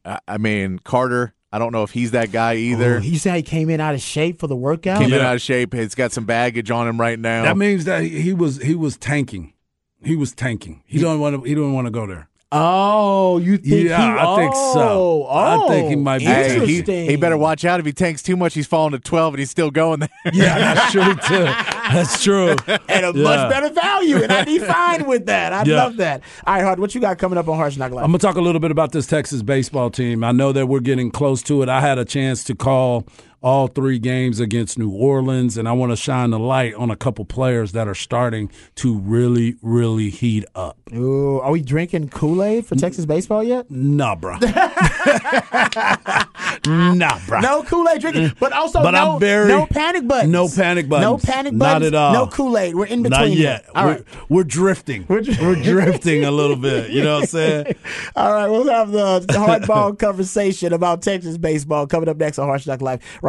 [0.06, 2.96] I, I mean Carter, I don't know if he's that guy either.
[2.96, 5.02] Oh, you see how he came in out of shape for the workout?
[5.02, 5.74] Came in out of shape.
[5.74, 7.44] He's got some baggage on him right now.
[7.44, 9.54] That means that he he was he was tanking.
[10.02, 10.82] He was tanking.
[10.86, 11.42] He don't want to.
[11.42, 12.30] He don't want to go there.
[12.52, 13.90] Oh, you think?
[13.90, 15.28] Yeah, he, I think so.
[15.30, 17.92] Oh, I think he oh, might be Hey, he, he better watch out if he
[17.92, 18.56] tanks too much.
[18.56, 20.10] He's falling to twelve and he's still going there.
[20.34, 21.79] Yeah, that's true too.
[21.92, 22.52] That's true.
[22.68, 23.24] at a Yeah.
[23.24, 25.54] much better value, and I'd be fine with that.
[25.54, 25.78] I'd Yeah.
[25.84, 26.22] love that.
[26.46, 28.04] All right, Hard, what you got coming up on Harsh Knock Life?
[28.04, 30.24] I'm gonna talk a little bit about this Texas baseball team.
[30.24, 31.70] I know that we're getting close to it.
[31.70, 33.06] I had a chance to call
[33.42, 36.96] all three games against New Orleans, and I want to shine the light on a
[36.96, 40.78] couple players that are starting to really, really heat up.
[40.94, 43.70] Ooh, are we drinking Kool Aid for Texas baseball yet?
[43.70, 44.42] Nah, bruh.
[46.66, 47.42] nah, bruh.
[47.42, 48.40] No Kool Aid drinking, mm.
[48.40, 50.32] but also But no, I'm very- no panic buttons.
[50.32, 51.04] no panic buttons.
[51.04, 51.60] No panic buttons.
[51.60, 52.14] Not at all.
[52.14, 52.76] No Kool Aid.
[52.76, 53.30] We're in between.
[53.30, 53.66] Not yet.
[53.76, 54.06] All we're, right.
[54.30, 55.06] we're drifting.
[55.08, 56.90] We're, drifting a little bit.
[56.90, 57.76] You know what I'm saying?
[58.16, 62.68] All right, we'll have the hardball conversation about Texas baseball coming up next on Harsh
[62.68, 63.29] Knock Life, right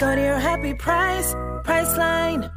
[0.00, 2.50] Go to your happy price, Priceline.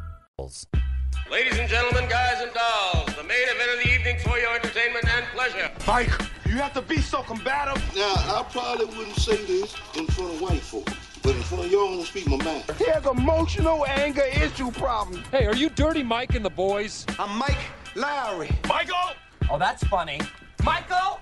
[1.30, 5.06] Ladies and gentlemen, guys and dolls, the main event of the evening for your entertainment
[5.06, 5.70] and pleasure.
[5.86, 6.08] Mike,
[6.46, 7.76] you have to be so combative.
[7.94, 10.88] Now, I probably wouldn't say this in front of white folk,
[11.22, 12.64] but in front of y'all, I'm gonna speak my mind.
[12.78, 15.22] He has emotional anger issue problem.
[15.30, 17.04] Hey, are you Dirty Mike and the boys?
[17.18, 17.60] I'm Mike
[17.94, 18.56] Lowrey.
[18.66, 19.16] Michael!
[19.50, 20.18] Oh, that's funny.
[20.62, 21.20] Michael!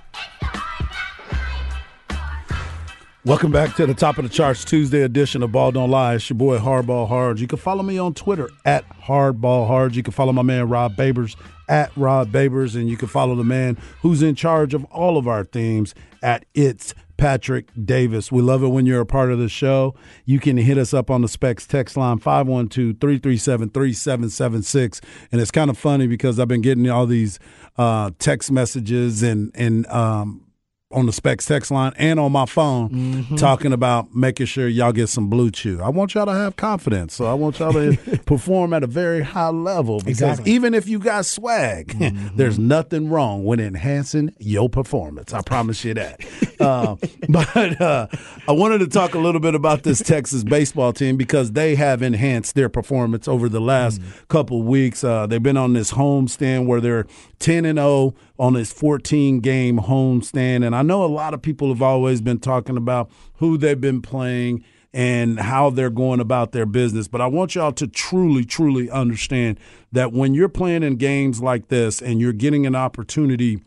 [3.24, 6.16] Welcome back to the top of the charts Tuesday edition of Ball Don't Lie.
[6.16, 7.38] It's your boy Hardball Hard.
[7.38, 9.94] You can follow me on Twitter at Hardball Hard.
[9.94, 11.37] You can follow my man Rod Babers
[11.68, 15.28] at Rod Babers, and you can follow the man who's in charge of all of
[15.28, 18.32] our themes at It's Patrick Davis.
[18.32, 19.94] We love it when you're a part of the show.
[20.24, 25.00] You can hit us up on the Specs text line 512 337 3776.
[25.30, 27.38] And it's kind of funny because I've been getting all these
[27.78, 30.44] uh, text messages and, and, um,
[30.92, 33.37] on the Specs text line and on my phone Mm-hmm.
[33.37, 35.81] talking about making sure y'all get some blue chew.
[35.83, 37.14] I want y'all to have confidence.
[37.14, 40.52] So I want y'all to perform at a very high level because Exactly.
[40.52, 41.96] even if you got swag,
[42.37, 45.33] there's nothing wrong with enhancing your performance.
[45.33, 46.20] I promise you that.
[46.61, 46.96] uh,
[47.28, 48.07] but uh,
[48.48, 52.02] I wanted to talk a little bit about this Texas baseball team because they have
[52.02, 55.05] enhanced their performance over the last couple weeks.
[55.05, 57.07] Uh, they've been on this homestand where they're
[57.38, 60.64] 10 and 0 on this 14 game homestand.
[60.64, 64.03] And I know a lot of people have always been talking about who they've been
[64.03, 64.64] playing
[64.95, 67.09] and how they're going about their business.
[67.09, 69.59] But I want y'all to truly, truly understand
[69.90, 73.62] that when you're playing in games like this and you're getting an opportunity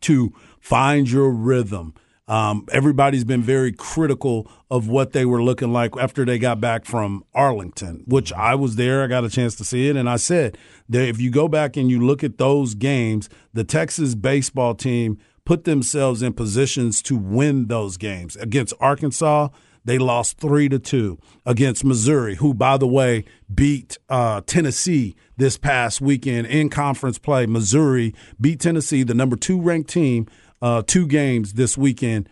[0.00, 1.94] to find your rhythm.
[2.28, 6.84] Um, everybody's been very critical of what they were looking like after they got back
[6.84, 9.02] from Arlington, which I was there.
[9.02, 9.96] I got a chance to see it.
[9.96, 10.56] And I said
[10.88, 15.18] that if you go back and you look at those games, the Texas baseball team
[15.44, 18.36] put themselves in positions to win those games.
[18.36, 19.48] Against Arkansas,
[19.84, 25.58] they lost three to two against Missouri, who, by the way, beat uh, Tennessee this
[25.58, 27.46] past weekend in conference play.
[27.46, 30.28] Missouri beat Tennessee, the number two ranked team,
[30.62, 32.28] uh, two games this weekend.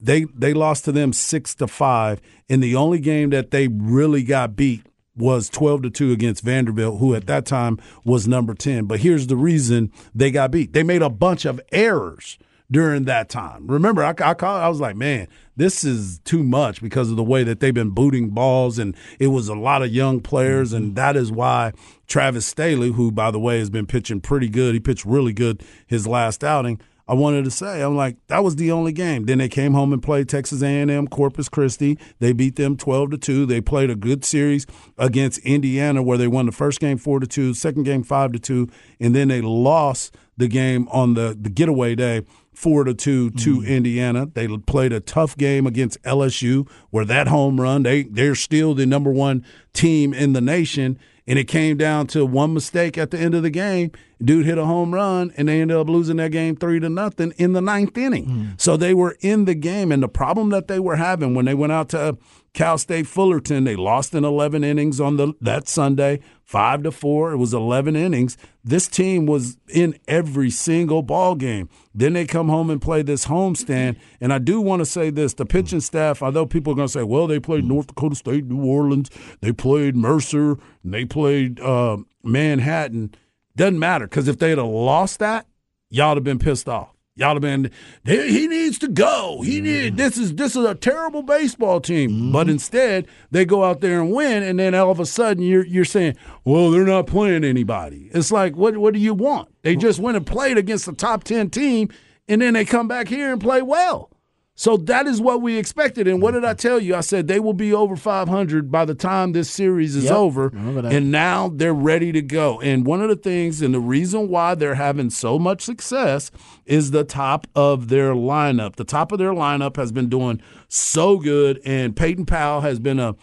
[0.00, 2.20] they they lost to them six to five.
[2.48, 6.98] And the only game that they really got beat was 12 to 2 against Vanderbilt,
[6.98, 8.86] who at that time was number 10.
[8.86, 10.72] But here's the reason they got beat.
[10.72, 12.38] They made a bunch of errors
[12.70, 13.66] during that time.
[13.68, 17.22] Remember, I, I, called, I was like, man, this is too much because of the
[17.22, 20.96] way that they've been booting balls, and it was a lot of young players, and
[20.96, 21.72] that is why
[22.08, 25.62] Travis Sthele, who, by the way, has been pitching pretty good, he pitched really good
[25.86, 27.82] his last outing– I wanted to say.
[27.82, 29.26] I'm like, that was the only game.
[29.26, 31.98] Then they came home and played Texas A&M, Corpus Christi.
[32.18, 33.46] They beat them 12 to two.
[33.46, 37.26] They played a good series against Indiana, where they won the first game four to
[37.26, 41.50] two, second game five to two, and then they lost the game on the the
[41.50, 42.22] getaway day
[42.54, 43.66] four to two to mm.
[43.68, 44.26] Indiana.
[44.26, 48.86] They played a tough game against LSU, where that home run they they're still the
[48.86, 53.18] number one team in the nation and it came down to one mistake at the
[53.18, 53.90] end of the game.
[54.22, 57.32] Dude hit a home run, and they ended up losing that game three to nothing
[57.36, 58.26] in the ninth inning.
[58.26, 58.60] Mm.
[58.60, 61.54] So they were in the game, and the problem that they were having when they
[61.54, 62.16] went out to
[62.54, 67.32] Cal State Fullerton, they lost in 11 innings on the that Sunday, five to four.
[67.32, 68.38] It was 11 innings.
[68.62, 71.68] This team was in every single ball game.
[71.92, 73.96] Then they come home and play this homestand.
[74.20, 76.92] And I do want to say this: the pitching staff, although people are going to
[76.92, 80.52] say, "Well, they played North Dakota State, New Orleans, they played Mercer,
[80.84, 83.12] and they played uh, Manhattan,"
[83.56, 85.46] doesn't matter because if they'd have lost that,
[85.90, 86.90] y'all would have been pissed off.
[87.16, 87.70] Y'all would have been
[88.04, 89.40] he needs to go.
[89.42, 89.64] He mm-hmm.
[89.64, 92.10] need this is this is a terrible baseball team.
[92.10, 92.32] Mm-hmm.
[92.32, 95.64] But instead they go out there and win, and then all of a sudden you're
[95.64, 98.10] you're saying, well, they're not playing anybody.
[98.12, 99.48] It's like what what do you want?
[99.62, 101.88] They just went and played against the top ten team,
[102.28, 104.10] and then they come back here and play well.
[104.56, 106.06] So that is what we expected.
[106.06, 106.94] And what did I tell you?
[106.94, 110.52] I said they will be over 500 by the time this series is yep, over.
[110.92, 112.60] And now they're ready to go.
[112.60, 116.30] And one of the things, and the reason why they're having so much success
[116.66, 118.76] is the top of their lineup.
[118.76, 121.60] The top of their lineup has been doing so good.
[121.64, 123.16] And Peyton Powell has been a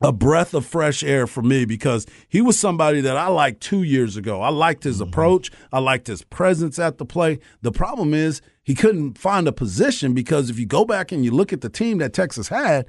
[0.00, 3.82] a breath of fresh air for me because he was somebody that I liked two
[3.82, 4.42] years ago.
[4.42, 5.08] I liked his mm-hmm.
[5.08, 5.50] approach.
[5.72, 7.38] I liked his presence at the play.
[7.62, 11.30] The problem is he couldn't find a position because if you go back and you
[11.30, 12.86] look at the team that Texas had,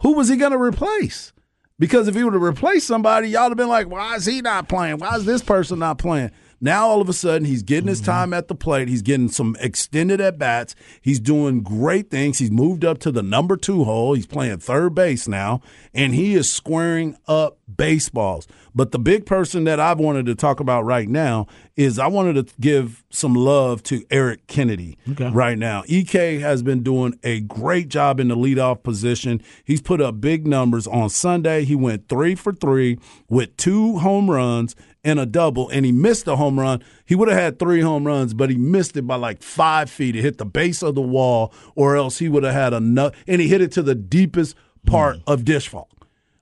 [0.00, 1.32] who was he going to replace?
[1.78, 4.40] Because if he would have replaced somebody, y'all would have been like, why is he
[4.40, 4.98] not playing?
[4.98, 6.30] Why is this person not playing?
[6.64, 8.12] Now all of a sudden he's getting his mm-hmm.
[8.12, 8.88] time at the plate.
[8.88, 10.76] He's getting some extended at bats.
[11.02, 12.38] He's doing great things.
[12.38, 14.14] He's moved up to the number two hole.
[14.14, 15.60] He's playing third base now,
[15.92, 18.46] and he is squaring up baseballs.
[18.74, 22.46] But the big person that I've wanted to talk about right now is I wanted
[22.46, 25.30] to give some love to Eric Kennedy okay.
[25.30, 25.82] right now.
[25.86, 29.42] EK has been doing a great job in the leadoff position.
[29.64, 31.64] He's put up big numbers on Sunday.
[31.64, 32.98] He went three for three
[33.28, 36.82] with two home runs and a double, and he missed a home run.
[37.04, 40.16] He would have had three home runs, but he missed it by like five feet.
[40.16, 43.12] It hit the base of the wall, or else he would have had a.
[43.26, 45.22] And he hit it to the deepest part mm.
[45.26, 45.88] of Disch-Falk.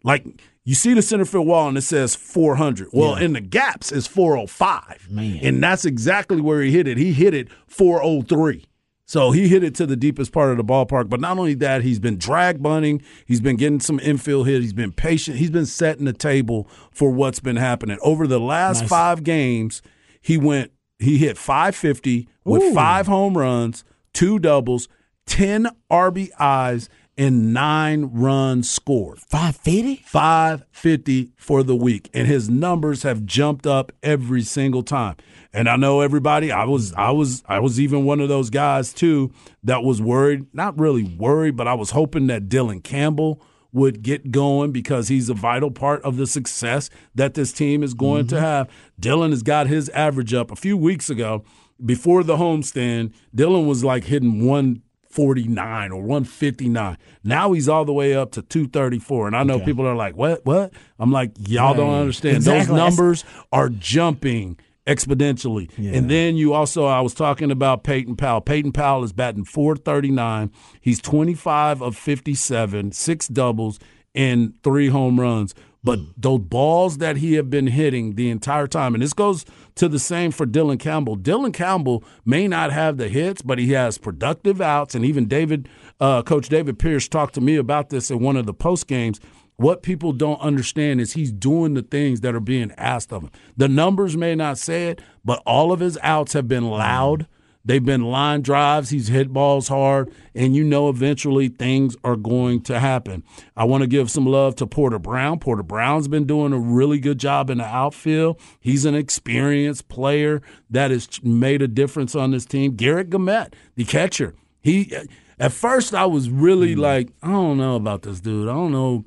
[0.02, 0.24] Like
[0.64, 2.90] you see the center field wall and it says 400.
[2.92, 3.24] Well, yeah.
[3.24, 5.10] in the gaps it's 405.
[5.10, 5.40] Man.
[5.42, 6.96] And that's exactly where he hit it.
[6.96, 8.66] He hit it 403.
[9.10, 11.08] So he hit it to the deepest part of the ballpark.
[11.08, 13.02] But not only that, he's been drag bunting.
[13.26, 14.62] He's been getting some infield hit.
[14.62, 15.38] He's been patient.
[15.38, 17.98] He's been setting the table for what's been happening.
[18.02, 18.88] Over the last nice.
[18.88, 19.82] five games,
[20.20, 20.70] he went,
[21.00, 22.72] he hit 550 with Ooh.
[22.72, 24.86] five home runs, two doubles,
[25.26, 26.88] 10 RBIs,
[27.20, 29.18] and nine runs scored.
[29.20, 29.96] 550?
[30.06, 32.08] 550 for the week.
[32.14, 35.16] And his numbers have jumped up every single time.
[35.52, 38.94] And I know everybody, I was I was I was even one of those guys
[38.94, 44.00] too that was worried, not really worried, but I was hoping that Dylan Campbell would
[44.02, 48.24] get going because he's a vital part of the success that this team is going
[48.24, 48.36] mm-hmm.
[48.36, 48.70] to have.
[48.98, 51.44] Dylan has got his average up a few weeks ago
[51.84, 53.12] before the homestand.
[53.36, 54.80] Dylan was like hitting one
[55.16, 56.96] 149 or 159.
[57.24, 59.26] Now he's all the way up to 234.
[59.28, 59.64] And I know okay.
[59.64, 60.44] people are like, what?
[60.46, 60.72] What?
[60.98, 62.36] I'm like, y'all don't understand.
[62.36, 62.76] Exactly.
[62.76, 65.70] Those numbers are jumping exponentially.
[65.76, 65.94] Yeah.
[65.94, 68.40] And then you also, I was talking about Peyton Powell.
[68.40, 70.52] Peyton Powell is batting 439.
[70.80, 73.80] He's 25 of 57, six doubles,
[74.14, 75.54] and three home runs.
[75.82, 76.12] But mm.
[76.16, 79.44] those balls that he have been hitting the entire time, and this goes
[79.76, 81.16] to the same for Dylan Campbell.
[81.16, 84.94] Dylan Campbell may not have the hits, but he has productive outs.
[84.94, 85.68] And even David,
[86.00, 89.20] uh, Coach David Pierce, talked to me about this in one of the post games.
[89.56, 93.30] What people don't understand is he's doing the things that are being asked of him.
[93.56, 97.26] The numbers may not say it, but all of his outs have been loud.
[97.64, 98.90] They've been line drives.
[98.90, 103.22] He's hit balls hard, and you know eventually things are going to happen.
[103.56, 105.38] I want to give some love to Porter Brown.
[105.38, 108.40] Porter Brown's been doing a really good job in the outfield.
[108.60, 112.76] He's an experienced player that has made a difference on this team.
[112.76, 114.94] Garrett Guillemette, the catcher, he
[115.38, 116.80] At first, I was really hmm.
[116.80, 118.48] like, I don't know about this dude.
[118.48, 119.04] I don't know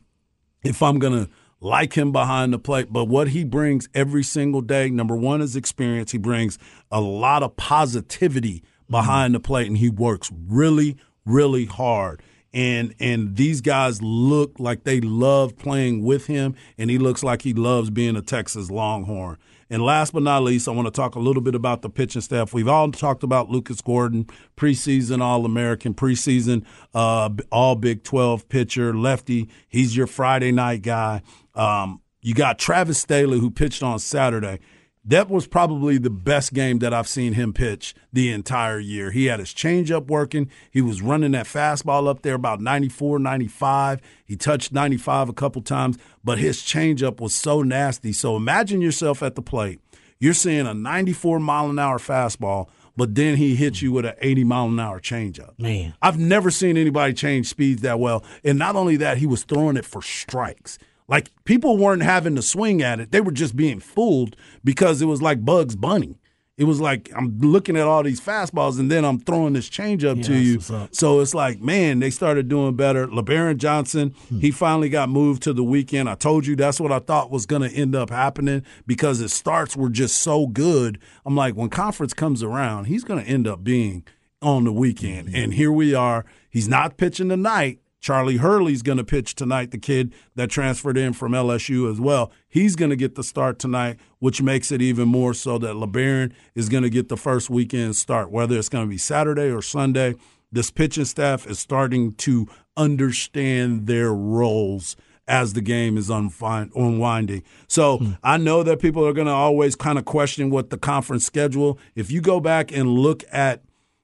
[0.63, 1.31] if I'm going to
[1.63, 2.91] like him behind the plate.
[2.91, 6.11] But what he brings every single day, number one is experience.
[6.11, 6.59] He brings
[6.91, 12.21] a lot of positivity behind the plate, and he works really, really hard.
[12.53, 17.41] And and these guys look like they love playing with him, and he looks like
[17.41, 19.37] he loves being a Texas Longhorn.
[19.73, 22.21] And last but not least, I want to talk a little bit about the pitching
[22.21, 22.53] staff.
[22.53, 28.93] We've all talked about Lucas Gordon, preseason All American, preseason uh, All Big 12 pitcher,
[28.93, 29.49] lefty.
[29.67, 31.23] He's your Friday night guy.
[31.55, 34.59] Um, you got Travis Sthele, who pitched on Saturday.
[35.05, 39.11] That was probably the best game that I've seen him pitch the entire year.
[39.11, 40.49] He had his changeup working.
[40.71, 43.99] He was running that fastball up there about 94, 95.
[44.23, 48.13] He touched 95 a couple times, but his changeup was so nasty.
[48.13, 49.81] So imagine yourself at the plate.
[50.19, 54.15] You're seeing a 94 mile an hour fastball, but then he hits you with an
[54.21, 55.59] 80 mile an hour changeup.
[55.59, 55.95] Man.
[56.01, 58.23] I've never seen anybody change speeds that well.
[58.41, 60.79] And not only that, he was throwing it for strikes.
[61.07, 65.05] Like people weren't having to swing at it; they were just being fooled because it
[65.05, 66.17] was like Bugs Bunny.
[66.55, 70.17] It was like I'm looking at all these fastballs, and then I'm throwing this changeup
[70.17, 70.59] Yeah, to you.
[70.91, 73.07] So it's like, man, they started doing better.
[73.07, 74.39] Lebarron Johnson, Hmm.
[74.39, 76.07] he finally got moved to the weekend.
[76.07, 79.33] I told you that's what I thought was going to end up happening because his
[79.33, 80.99] starts were just so good.
[81.25, 84.03] I'm like, when conference comes around, he's going to end up being
[84.39, 85.29] on the weekend.
[85.29, 85.35] Hmm.
[85.35, 86.23] And here we are.
[86.51, 87.79] He's not pitching tonight.
[88.03, 92.33] Charlie Hurley's going to pitch tonight, the kid that transferred in from LSU as well.
[92.49, 96.33] He's going to get the start tonight, which makes it even more so that Lebarron
[96.53, 99.61] is going to get the first weekend start, whether it's going to be Saturday or
[99.61, 100.15] Sunday.
[100.51, 107.43] This pitching staff is starting to understand their roles as the game is unwinding.
[107.69, 108.11] So hmm.
[108.21, 111.79] I know that people are going to always kind of question what the conference schedule.
[111.95, 113.61] If you go back and look at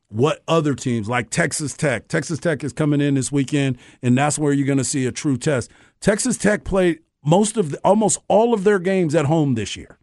[0.09, 2.07] what other teams like Texas Tech.
[2.07, 5.11] Texas Tech is coming in this weekend, and that's where you're going to see a
[5.11, 5.71] true test.
[6.01, 9.97] Texas Tech played most of the, almost all of their games at home this year.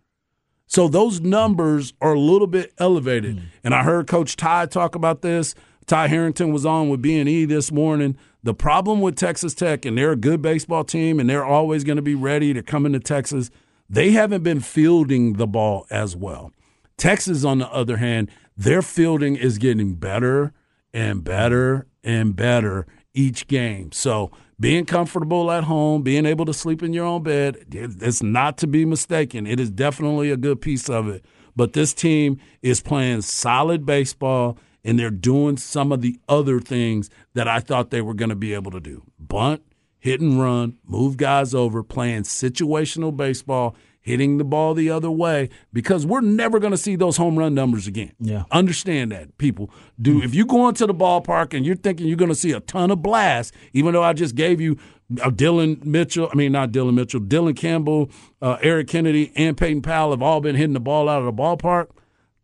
[0.67, 3.37] So those numbers are a little bit elevated.
[3.37, 3.43] Mm.
[3.65, 5.55] And I heard Coach Ty talk about this.
[5.87, 8.17] Ty Harrington was on with B&E this morning.
[8.43, 11.97] The problem with Texas Tech, and they're a good baseball team, and they're always going
[11.97, 13.51] to be ready to come into Texas,
[13.89, 16.53] they haven't been fielding the ball as well.
[16.97, 20.53] Texas, on the other hand, their fielding is getting better
[20.93, 23.93] and better and better each game.
[23.93, 28.57] So being comfortable at home, being able to sleep in your own bed, it's not
[28.59, 29.47] to be mistaken.
[29.47, 31.25] It is definitely a good piece of it.
[31.55, 37.11] But this team is playing solid baseball and they're doing some of the other things
[37.35, 39.03] that I thought they were going to be able to do.
[39.19, 39.63] Bunt,
[39.99, 43.75] hit and run, move guys over, playing situational baseball,
[44.07, 47.55] hitting the ball the other way because we're never going to see those home run
[47.55, 48.13] numbers again.
[48.21, 48.45] Yeah.
[48.53, 49.69] Understand that, people.
[50.01, 52.61] Do if you go into the ballpark and you're thinking you're going to see a
[52.61, 54.79] ton of blasts, even though I just gave you
[55.21, 58.09] uh, Dylan Mitchell, I mean not Dylan Mitchell, Dylan Campbell,
[58.41, 61.43] uh, Eric Kennedy, and Peyton Powell have all been hitting the ball out of the
[61.43, 61.89] ballpark.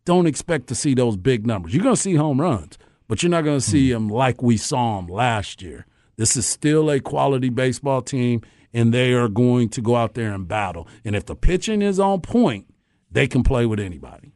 [0.05, 1.73] Don't expect to see those big numbers.
[1.73, 4.57] You're going to see home runs, but you're not going to see them like we
[4.57, 5.87] saw them last year.
[6.17, 10.33] This is still a quality baseball team, and they are going to go out there
[10.33, 10.89] and battle.
[11.05, 12.67] And if the pitching is on point,
[13.11, 14.33] they can play with anybody.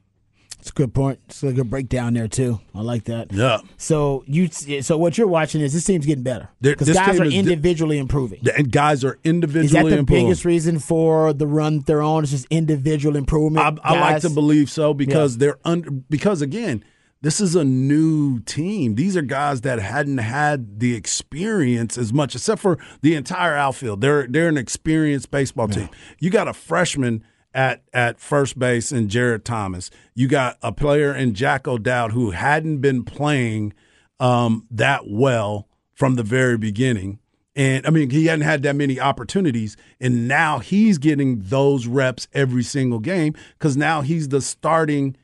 [0.59, 1.21] It's a good point.
[1.27, 2.61] It's a good breakdown there too.
[2.75, 3.33] I like that.
[3.33, 3.59] Yeah.
[3.77, 7.33] So you, so what you're watching is this team's getting better because guys are is
[7.35, 8.41] di- individually improving.
[8.57, 10.25] And guys are individually Is that the improving.
[10.27, 12.25] biggest reason for the run they're on?
[12.25, 13.79] Is just individual improvement.
[13.85, 16.83] I, I like to believe so because they're under because again,
[17.27, 18.95] this is a new team.
[18.95, 24.01] These are guys that hadn't had the experience as much, except for the entire outfield.
[24.01, 25.89] They're they're an experienced baseball team.
[26.21, 29.91] You got a freshman at at first base in Jared Thomas.
[30.15, 33.75] You got a player in Jack O'Dowd who hadn't been playing
[34.21, 37.19] um, that well from the very beginning.
[37.57, 42.29] And I mean, he hadn't had that many opportunities, and now he's getting those reps
[42.33, 45.17] every single game because now he's the starting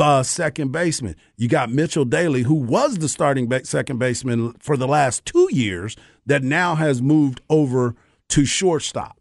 [0.00, 1.16] uh, second baseman.
[1.36, 5.48] You got Mitchell Daly, who was the starting ba- second baseman for the last two
[5.52, 7.94] years, that now has moved over
[8.28, 9.18] to shortstop.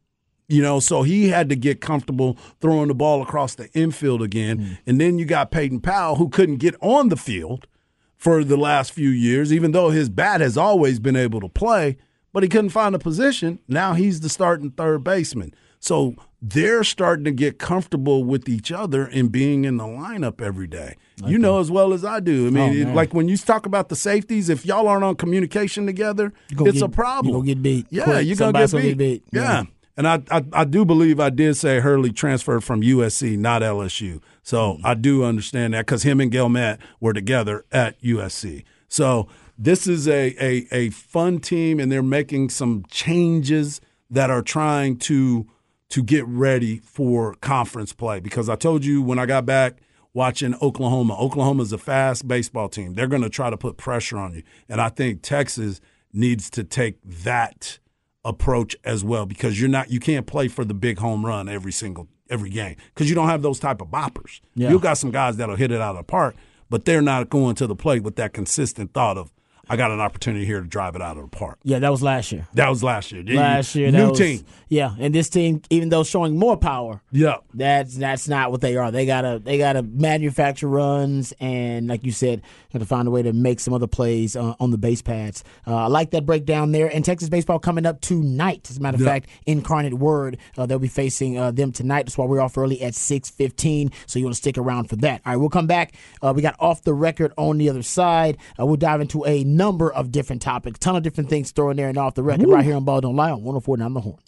[0.48, 4.80] You know, so he had to get comfortable throwing the ball across the infield again.
[4.88, 7.67] And then you got Peyton Powell, who couldn't get on the field
[8.15, 11.98] for the last few years, even though his bat has always been able to play,
[12.34, 13.60] but he couldn't find a position.
[13.67, 15.54] Now he's the starting third baseman.
[15.80, 20.67] So they're starting to get comfortable with each other and being in the lineup every
[20.67, 20.96] day.
[21.25, 22.48] You know as well as I do.
[22.48, 25.15] I mean, Oh, it- like when you talk about the safeties, if y'all aren't on
[25.15, 27.27] communication together, it's get- a problem.
[27.27, 28.25] you gonna get beat Yeah, quick.
[28.27, 28.98] you're gonna get beat.
[28.98, 29.23] beat.
[29.34, 29.42] Yeah.
[29.42, 29.63] Yeah.
[29.98, 34.21] And I, I I do believe I did say Hurley transferred from USC, not LSU.
[34.44, 34.80] So Mm.
[34.86, 38.63] I do understand that because him and Guillemette were together at USC.
[38.88, 39.27] So
[39.58, 44.96] this is a, a a fun team, and they're making some changes that are trying
[44.98, 45.48] to
[45.90, 48.19] to get ready for conference play.
[48.19, 49.77] Because I told you when I got back
[50.13, 52.94] watching Oklahoma, Oklahoma is a fast baseball team.
[52.94, 55.81] They're going to try to put pressure on you, and I think Texas
[56.13, 57.79] needs to take that
[58.25, 61.71] approach as well because you're not you can't play for the big home run every
[61.71, 64.42] single every game because you don't have those type of boppers.
[64.56, 64.69] Yeah.
[64.69, 66.35] You got some guys that'll hit it out of the park,
[66.69, 69.31] but they're not going to the plate with that consistent thought of
[69.70, 71.60] I got an opportunity here to drive it out of the park.
[71.63, 72.48] Yeah, that was last year.
[72.56, 73.24] That was last year.
[73.24, 74.46] Last year, that new was- team.
[74.67, 77.38] Yeah, and this team, even though showing more power, Yeah.
[77.56, 78.92] that's that's not what they are.
[78.92, 82.42] They gotta they gotta manufacture runs, and like you said,
[82.72, 85.44] have to find a way to make some other plays uh, on the base pads.
[85.65, 86.88] Uh, I like that breakdown there.
[86.88, 88.67] And Texas baseball coming up tonight.
[88.70, 89.08] As a matter of Yeah.
[89.08, 92.04] fact, Incarnate Word uh, they'll be facing uh, them tonight.
[92.06, 93.92] That's why we're off early at six fifteen.
[94.06, 95.22] So you want to stick around for that.
[95.26, 95.94] All right, we'll come back.
[96.22, 98.38] Uh, we got off the record on the other side.
[98.60, 101.90] Uh, we'll dive into a number of different topics, ton of different things thrown there
[101.90, 104.20] and off the record right here on Ball Don't Lie on 104.9 The Horn.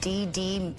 [0.00, 0.74] DD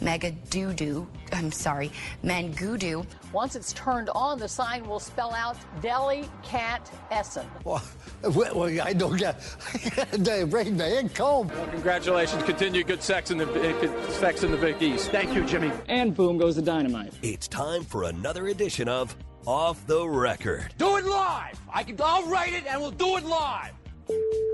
[0.00, 1.06] Mega Doo Doo.
[1.32, 1.92] I'm sorry,
[2.24, 3.04] Mangudu.
[3.32, 7.46] Once it's turned on, the sign will spell out Deli Cat Essen.
[7.64, 7.82] Well,
[8.22, 9.42] well, I don't get.
[10.12, 11.50] they bring me in comb.
[11.72, 12.42] Congratulations.
[12.44, 15.10] Continue good sex in the eh, good sex in the Big East.
[15.10, 15.70] Thank you, Jimmy.
[15.88, 17.12] And boom goes the dynamite.
[17.22, 19.14] It's time for another edition of
[19.46, 20.74] Off the Record.
[20.76, 21.58] Do it live.
[21.72, 21.96] I can.
[22.02, 23.72] I'll write it, and we'll do it live.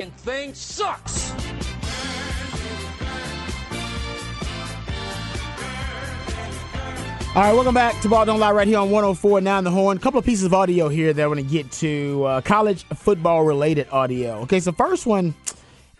[0.01, 1.33] And thing sucks.
[7.35, 9.71] All right, welcome back to Ball Don't Lie right here on 104 Now in the
[9.71, 9.97] Horn.
[9.97, 12.85] A couple of pieces of audio here that I want to get to uh, college
[12.95, 14.37] football related audio.
[14.43, 15.35] Okay, so first one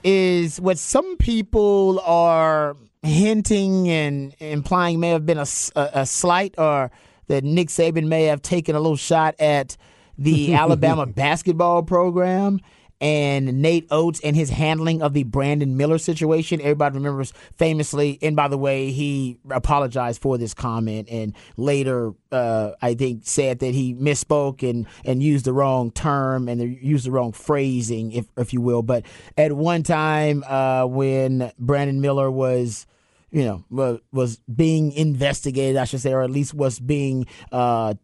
[0.05, 6.91] is what some people are hinting and implying may have been a slight or
[7.29, 9.77] that Nick Saban may have taken a little shot at
[10.19, 12.61] the Alabama basketball program
[13.01, 16.61] and Nate Oats and his handling of the Brandon Miller situation.
[16.61, 22.73] Everybody remembers famously, and by the way, he apologized for this comment and later, uh,
[22.81, 27.11] I think, said that he misspoke and, and used the wrong term and used the
[27.11, 28.83] wrong phrasing, if, if you will.
[28.83, 29.05] But
[29.37, 32.87] at one time, uh, when Brandon Miller was
[33.31, 37.95] you know, wa- was being investigated, I should say, or at least was being uh,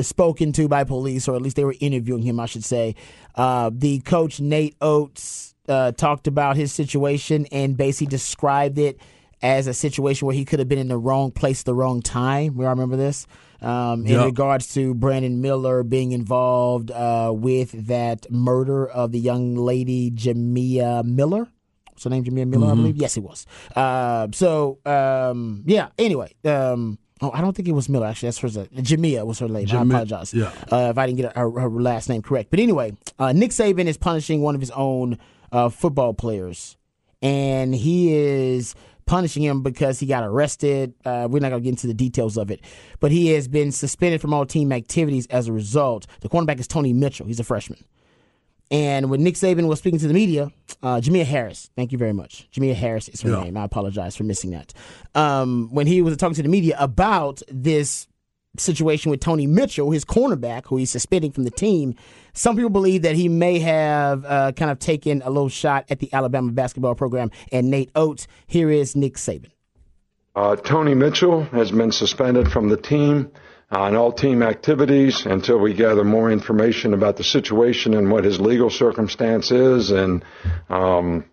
[0.00, 2.94] spoken to by police, or at least they were interviewing him, I should say.
[3.34, 8.98] Uh, the coach, Nate Oats, uh, talked about his situation and basically described it
[9.42, 12.00] as a situation where he could have been in the wrong place at the wrong
[12.02, 12.56] time.
[12.56, 13.26] We all remember this.
[13.60, 14.24] Um, in Yep.
[14.26, 21.04] regards to Brandon Miller being involved uh, with that murder of the young lady, Jamea
[21.04, 21.48] Miller.
[21.98, 22.22] What's her name?
[22.22, 22.96] Jamea Miller, I believe.
[22.96, 23.44] Yes, it was.
[23.74, 26.32] Uh, so, um, yeah, anyway.
[26.44, 28.28] Um, oh, I don't think it was Miller, actually.
[28.28, 28.48] That's her.
[28.48, 29.66] Jamea was her name.
[29.72, 30.52] I apologize yeah.
[30.70, 32.50] uh, if I didn't get her, her last name correct.
[32.52, 35.18] But anyway, uh, Nick Saban is punishing one of his own
[35.50, 36.76] uh, football players,
[37.20, 40.94] and he is punishing him because he got arrested.
[41.04, 42.60] Uh, we're not going to get into the details of it,
[43.00, 46.06] but he has been suspended from all team activities as a result.
[46.20, 47.26] The cornerback is Tony Mitchell.
[47.26, 47.82] He's a freshman.
[48.70, 50.50] And when Nick Saban was speaking to the media,
[50.82, 52.46] uh, Jamea Harris, thank you very much.
[52.52, 53.44] Jamea Harris is her Yeah.
[53.44, 53.56] name.
[53.56, 54.74] I apologize for missing that.
[55.14, 58.06] Um, when he was talking to the media about this
[58.58, 61.94] situation with Tony Mitchell, his cornerback, who he's suspending from the team,
[62.34, 66.00] some people believe that he may have uh, kind of taken a little shot at
[66.00, 68.26] the Alabama basketball program and Nate Oats.
[68.46, 69.50] Here is Nick Saban.
[70.34, 73.30] Uh, Tony Mitchell has been suspended from the team
[73.70, 78.24] uh, and all team activities until we gather more information about the situation and what
[78.24, 79.90] his legal circumstance is.
[79.90, 80.24] And,
[80.70, 81.24] um,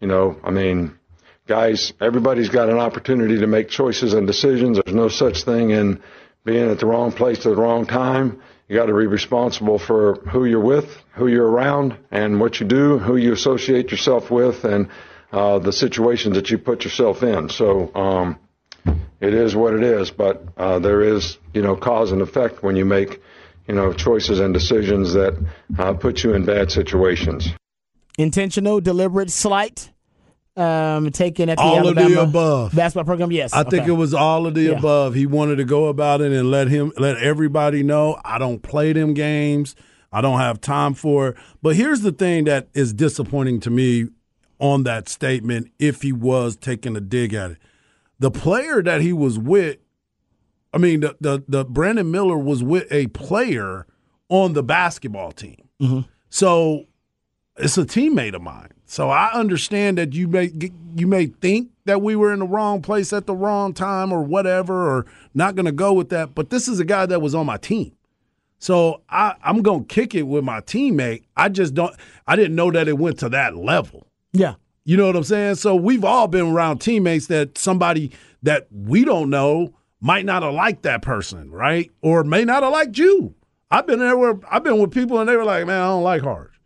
[0.00, 0.98] you know, I mean,
[1.46, 4.78] guys, everybody's got an opportunity to make choices and decisions.
[4.84, 6.02] There's no such thing in
[6.44, 8.42] being at the wrong place at the wrong time.
[8.68, 12.66] You got to be responsible for who you're with, who you're around, and what you
[12.66, 14.88] do, who you associate yourself with, and
[15.32, 17.48] uh, the situations that you put yourself in.
[17.48, 18.38] So um,
[19.20, 22.76] it is what it is, but uh, there is, you know, cause and effect when
[22.76, 23.20] you make,
[23.68, 25.34] you know, choices and decisions that
[25.78, 27.48] uh, put you in bad situations.
[28.18, 29.90] Intentional, deliberate, slight,
[30.56, 32.74] um, taken at the All of the Alabama above.
[32.74, 33.30] basketball program.
[33.32, 34.78] Yes, I think it was all of the Yeah.
[34.78, 35.14] above.
[35.14, 38.92] He wanted to go about it and let him let everybody know I don't play
[38.92, 39.74] them games.
[40.12, 41.36] I don't have time for it.
[41.62, 44.08] But here's the thing that is disappointing to me
[44.58, 47.58] on that statement if he was taking a dig at it.
[48.20, 49.78] The player that he was with,
[50.72, 53.86] I mean the the, the Brandon Miller was with a player
[54.28, 55.68] on the basketball team.
[55.80, 56.00] Mm-hmm.
[56.28, 56.86] So
[57.56, 58.70] it's a teammate of mine.
[58.86, 60.52] So I understand that you may
[60.96, 64.22] you may think that we were in the wrong place at the wrong time or
[64.22, 66.34] whatever, or not going to go with that.
[66.34, 67.92] But this is a guy that was on my team.
[68.60, 71.24] So I, I'm gonna kick it with my teammate.
[71.34, 71.96] I just don't.
[72.26, 74.06] I didn't know that it went to that level.
[74.32, 74.54] Yeah.
[74.90, 75.54] You know what I'm saying?
[75.54, 78.10] So we've all been around teammates that somebody
[78.42, 81.92] that we don't know might not have liked that person, right?
[82.02, 83.32] Or may not have liked you.
[83.70, 86.02] I've been there where I've been with people and they were like, "Man, I don't
[86.02, 86.60] like Harge,"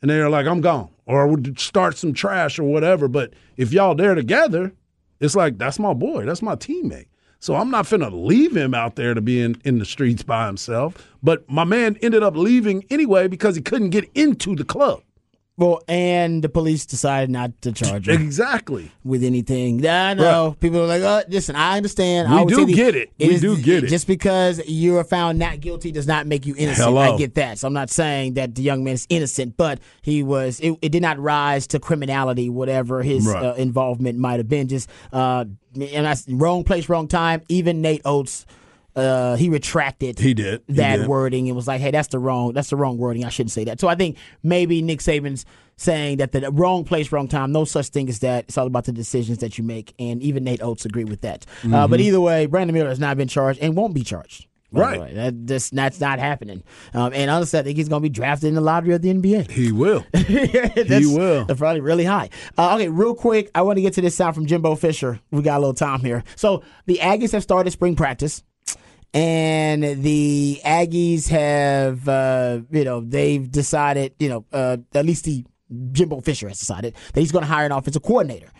[0.00, 3.08] and they were like, "I'm gone," or would start some trash or whatever.
[3.08, 4.72] But if y'all there together,
[5.18, 7.08] it's like that's my boy, that's my teammate.
[7.40, 10.46] So I'm not finna leave him out there to be in, in the streets by
[10.46, 10.94] himself.
[11.24, 15.02] But my man ended up leaving anyway because he couldn't get into the club.
[15.56, 18.90] Well, and the police decided not to charge him Exactly.
[19.04, 19.86] with anything.
[19.86, 22.28] I know people are like, "Uh, listen, I understand.
[22.28, 23.12] We I do the- get it.
[23.20, 23.86] We is- do get it.
[23.86, 26.88] Just because you are found not guilty does not make you innocent.
[26.88, 27.14] Hello.
[27.14, 27.58] I get that.
[27.60, 30.58] So I'm not saying that the young man is innocent, but he was.
[30.58, 33.44] It, it did not rise to criminality, whatever his Right.
[33.44, 34.66] uh, involvement might have been.
[34.66, 35.44] Just uh,
[35.76, 37.42] and that's wrong place, wrong time.
[37.48, 38.44] Even Nate Oats.
[38.96, 40.18] Uh, he retracted.
[40.18, 40.62] He did.
[40.66, 41.08] He that did.
[41.08, 42.52] wording and was like, "Hey, that's the wrong.
[42.52, 43.24] That's the wrong wording.
[43.24, 45.44] I shouldn't say that." So I think maybe Nick Saban's
[45.76, 47.52] saying that the wrong place, wrong time.
[47.52, 48.44] No such thing as that.
[48.44, 51.44] It's all about the decisions that you make, and even Nate Oats agreed with that.
[51.70, 54.46] Uh, but either way, Brandon Miller has not been charged and won't be charged.
[54.78, 55.14] Right.
[55.14, 56.62] That, that's, that's not happening.
[56.92, 59.12] Um, and honestly, I think he's going to be drafted in the lottery of the
[59.12, 59.50] NBA.
[59.50, 60.04] He will.
[60.14, 61.44] he will.
[61.44, 62.30] That's probably really high.
[62.58, 65.20] Uh, okay, real quick, I want to get to this sound from Jimbo Fisher.
[65.30, 66.24] We got a little time here.
[66.36, 68.42] So the Aggies have started spring practice.
[69.14, 75.44] And the Aggies have, uh, you know, they've decided, you know, uh, at least the
[75.92, 78.50] Jimbo Fisher has decided that he's going to hire an offensive coordinator.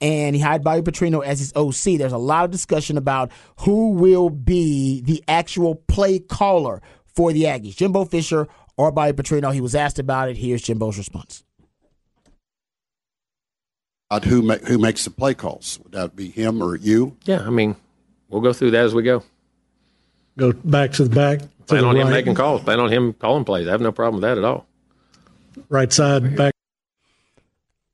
[0.00, 1.98] And he hired Bobby Petrino as his OC.
[1.98, 7.44] There's a lot of discussion about who will be the actual play caller for the
[7.44, 8.46] Aggies, Jimbo Fisher
[8.76, 9.52] or Bobby Petrino.
[9.52, 10.36] He was asked about it.
[10.36, 11.42] Here's Jimbo's response.
[14.10, 15.80] About who ma- who makes the play calls?
[15.82, 17.16] Would that be him or you?
[17.24, 17.74] Yeah, I mean,
[18.28, 19.24] we'll go through that as we go.
[20.36, 21.40] Go back to the back.
[21.40, 22.62] To Plan the on him making calls.
[22.62, 23.66] Plan on him calling plays.
[23.68, 24.66] I have no problem with that at all.
[25.68, 26.54] right side, back.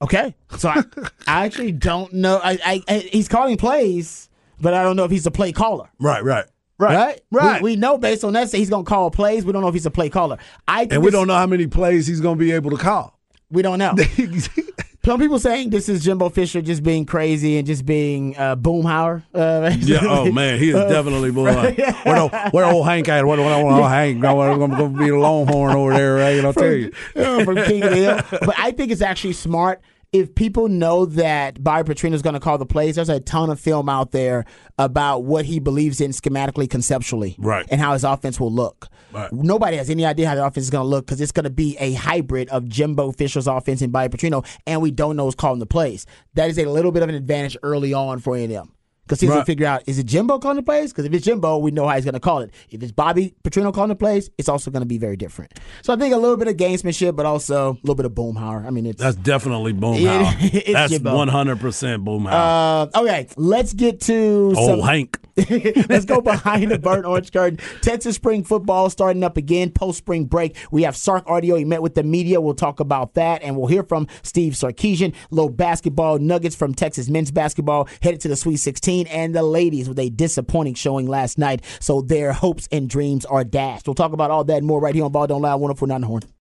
[0.03, 0.83] Okay, so I,
[1.27, 2.41] I actually don't know.
[2.43, 4.29] I, I, I he's calling plays,
[4.61, 5.89] but I don't know if he's a play caller.
[5.99, 6.47] Right, right.
[6.79, 7.63] Right, Right.
[7.63, 9.45] We, we know based on that that he's gonna call plays.
[9.45, 10.39] We don't know if he's a play caller.
[10.67, 12.79] I think And we don't know how many plays he's going to be able to
[12.79, 13.21] call.
[13.51, 13.95] We don't know.
[15.03, 19.23] Some people saying this is Jimbo Fisher just being crazy and just being uh, Boomhauer.
[19.35, 20.01] Uh, Yeah.
[20.03, 21.55] Oh man, he is Uh, definitely boy.
[22.05, 23.25] Where, old, where old Hank at?
[23.25, 24.23] Where, where, where old Hank?
[24.23, 26.45] I'm going to be a Longhorn over there, right?
[26.45, 26.93] I'll tell you.
[27.17, 28.21] Yeah, from King of the Hill.
[28.31, 29.81] But I think it's actually smart
[30.13, 32.97] if people know that Bobby Petrino is going to call the plays.
[32.97, 34.45] There's a ton of film out there
[34.79, 37.65] about what he believes in schematically, conceptually, Right.
[37.71, 38.89] and how his offense will look.
[39.13, 39.33] Right.
[39.33, 41.51] Nobody has any idea how the offense is going to look because it's going to
[41.51, 45.35] be a hybrid of Jimbo Fisher's offense and Bobby Petrino, and we don't know who's
[45.37, 46.07] calling the plays.
[46.35, 48.73] That is a little bit of an advantage early on for A&M.
[49.05, 49.43] Because he's going Right.
[49.45, 50.93] to figure out, is it Jimbo calling the plays?
[50.93, 52.53] Because if it's Jimbo, we know how he's going to call it.
[52.71, 55.53] If it's Bobby Petrino calling the plays, it's also going to be very different.
[55.83, 58.65] So I think a little bit of gamesmanship, but also a little bit of Boomhauer.
[58.65, 60.37] I mean, it's That's definitely Boomhauer.
[60.41, 61.11] It's That's Jimbo.
[61.27, 62.91] 100% Boomhauer.
[62.95, 65.19] Uh, okay, let's get to old some, Hank.
[65.89, 67.59] Let's go behind the burnt orange curtain.
[67.81, 70.55] Texas spring football starting up again post spring break.
[70.71, 71.57] We have Sark Audio.
[71.57, 72.41] He met with the media.
[72.43, 75.15] We'll talk about that, and we'll hear from Steve Sarkisian.
[75.31, 78.59] Low basketball nuggets from Texas men's basketball headed to the Sweet
[79.01, 81.63] 16, and the ladies with a disappointing showing last night.
[81.81, 83.87] So their hopes and dreams are dashed.
[83.87, 86.07] We'll talk about all that and more right here on Ball Don't Lie 1049 The
[86.07, 86.23] Horn.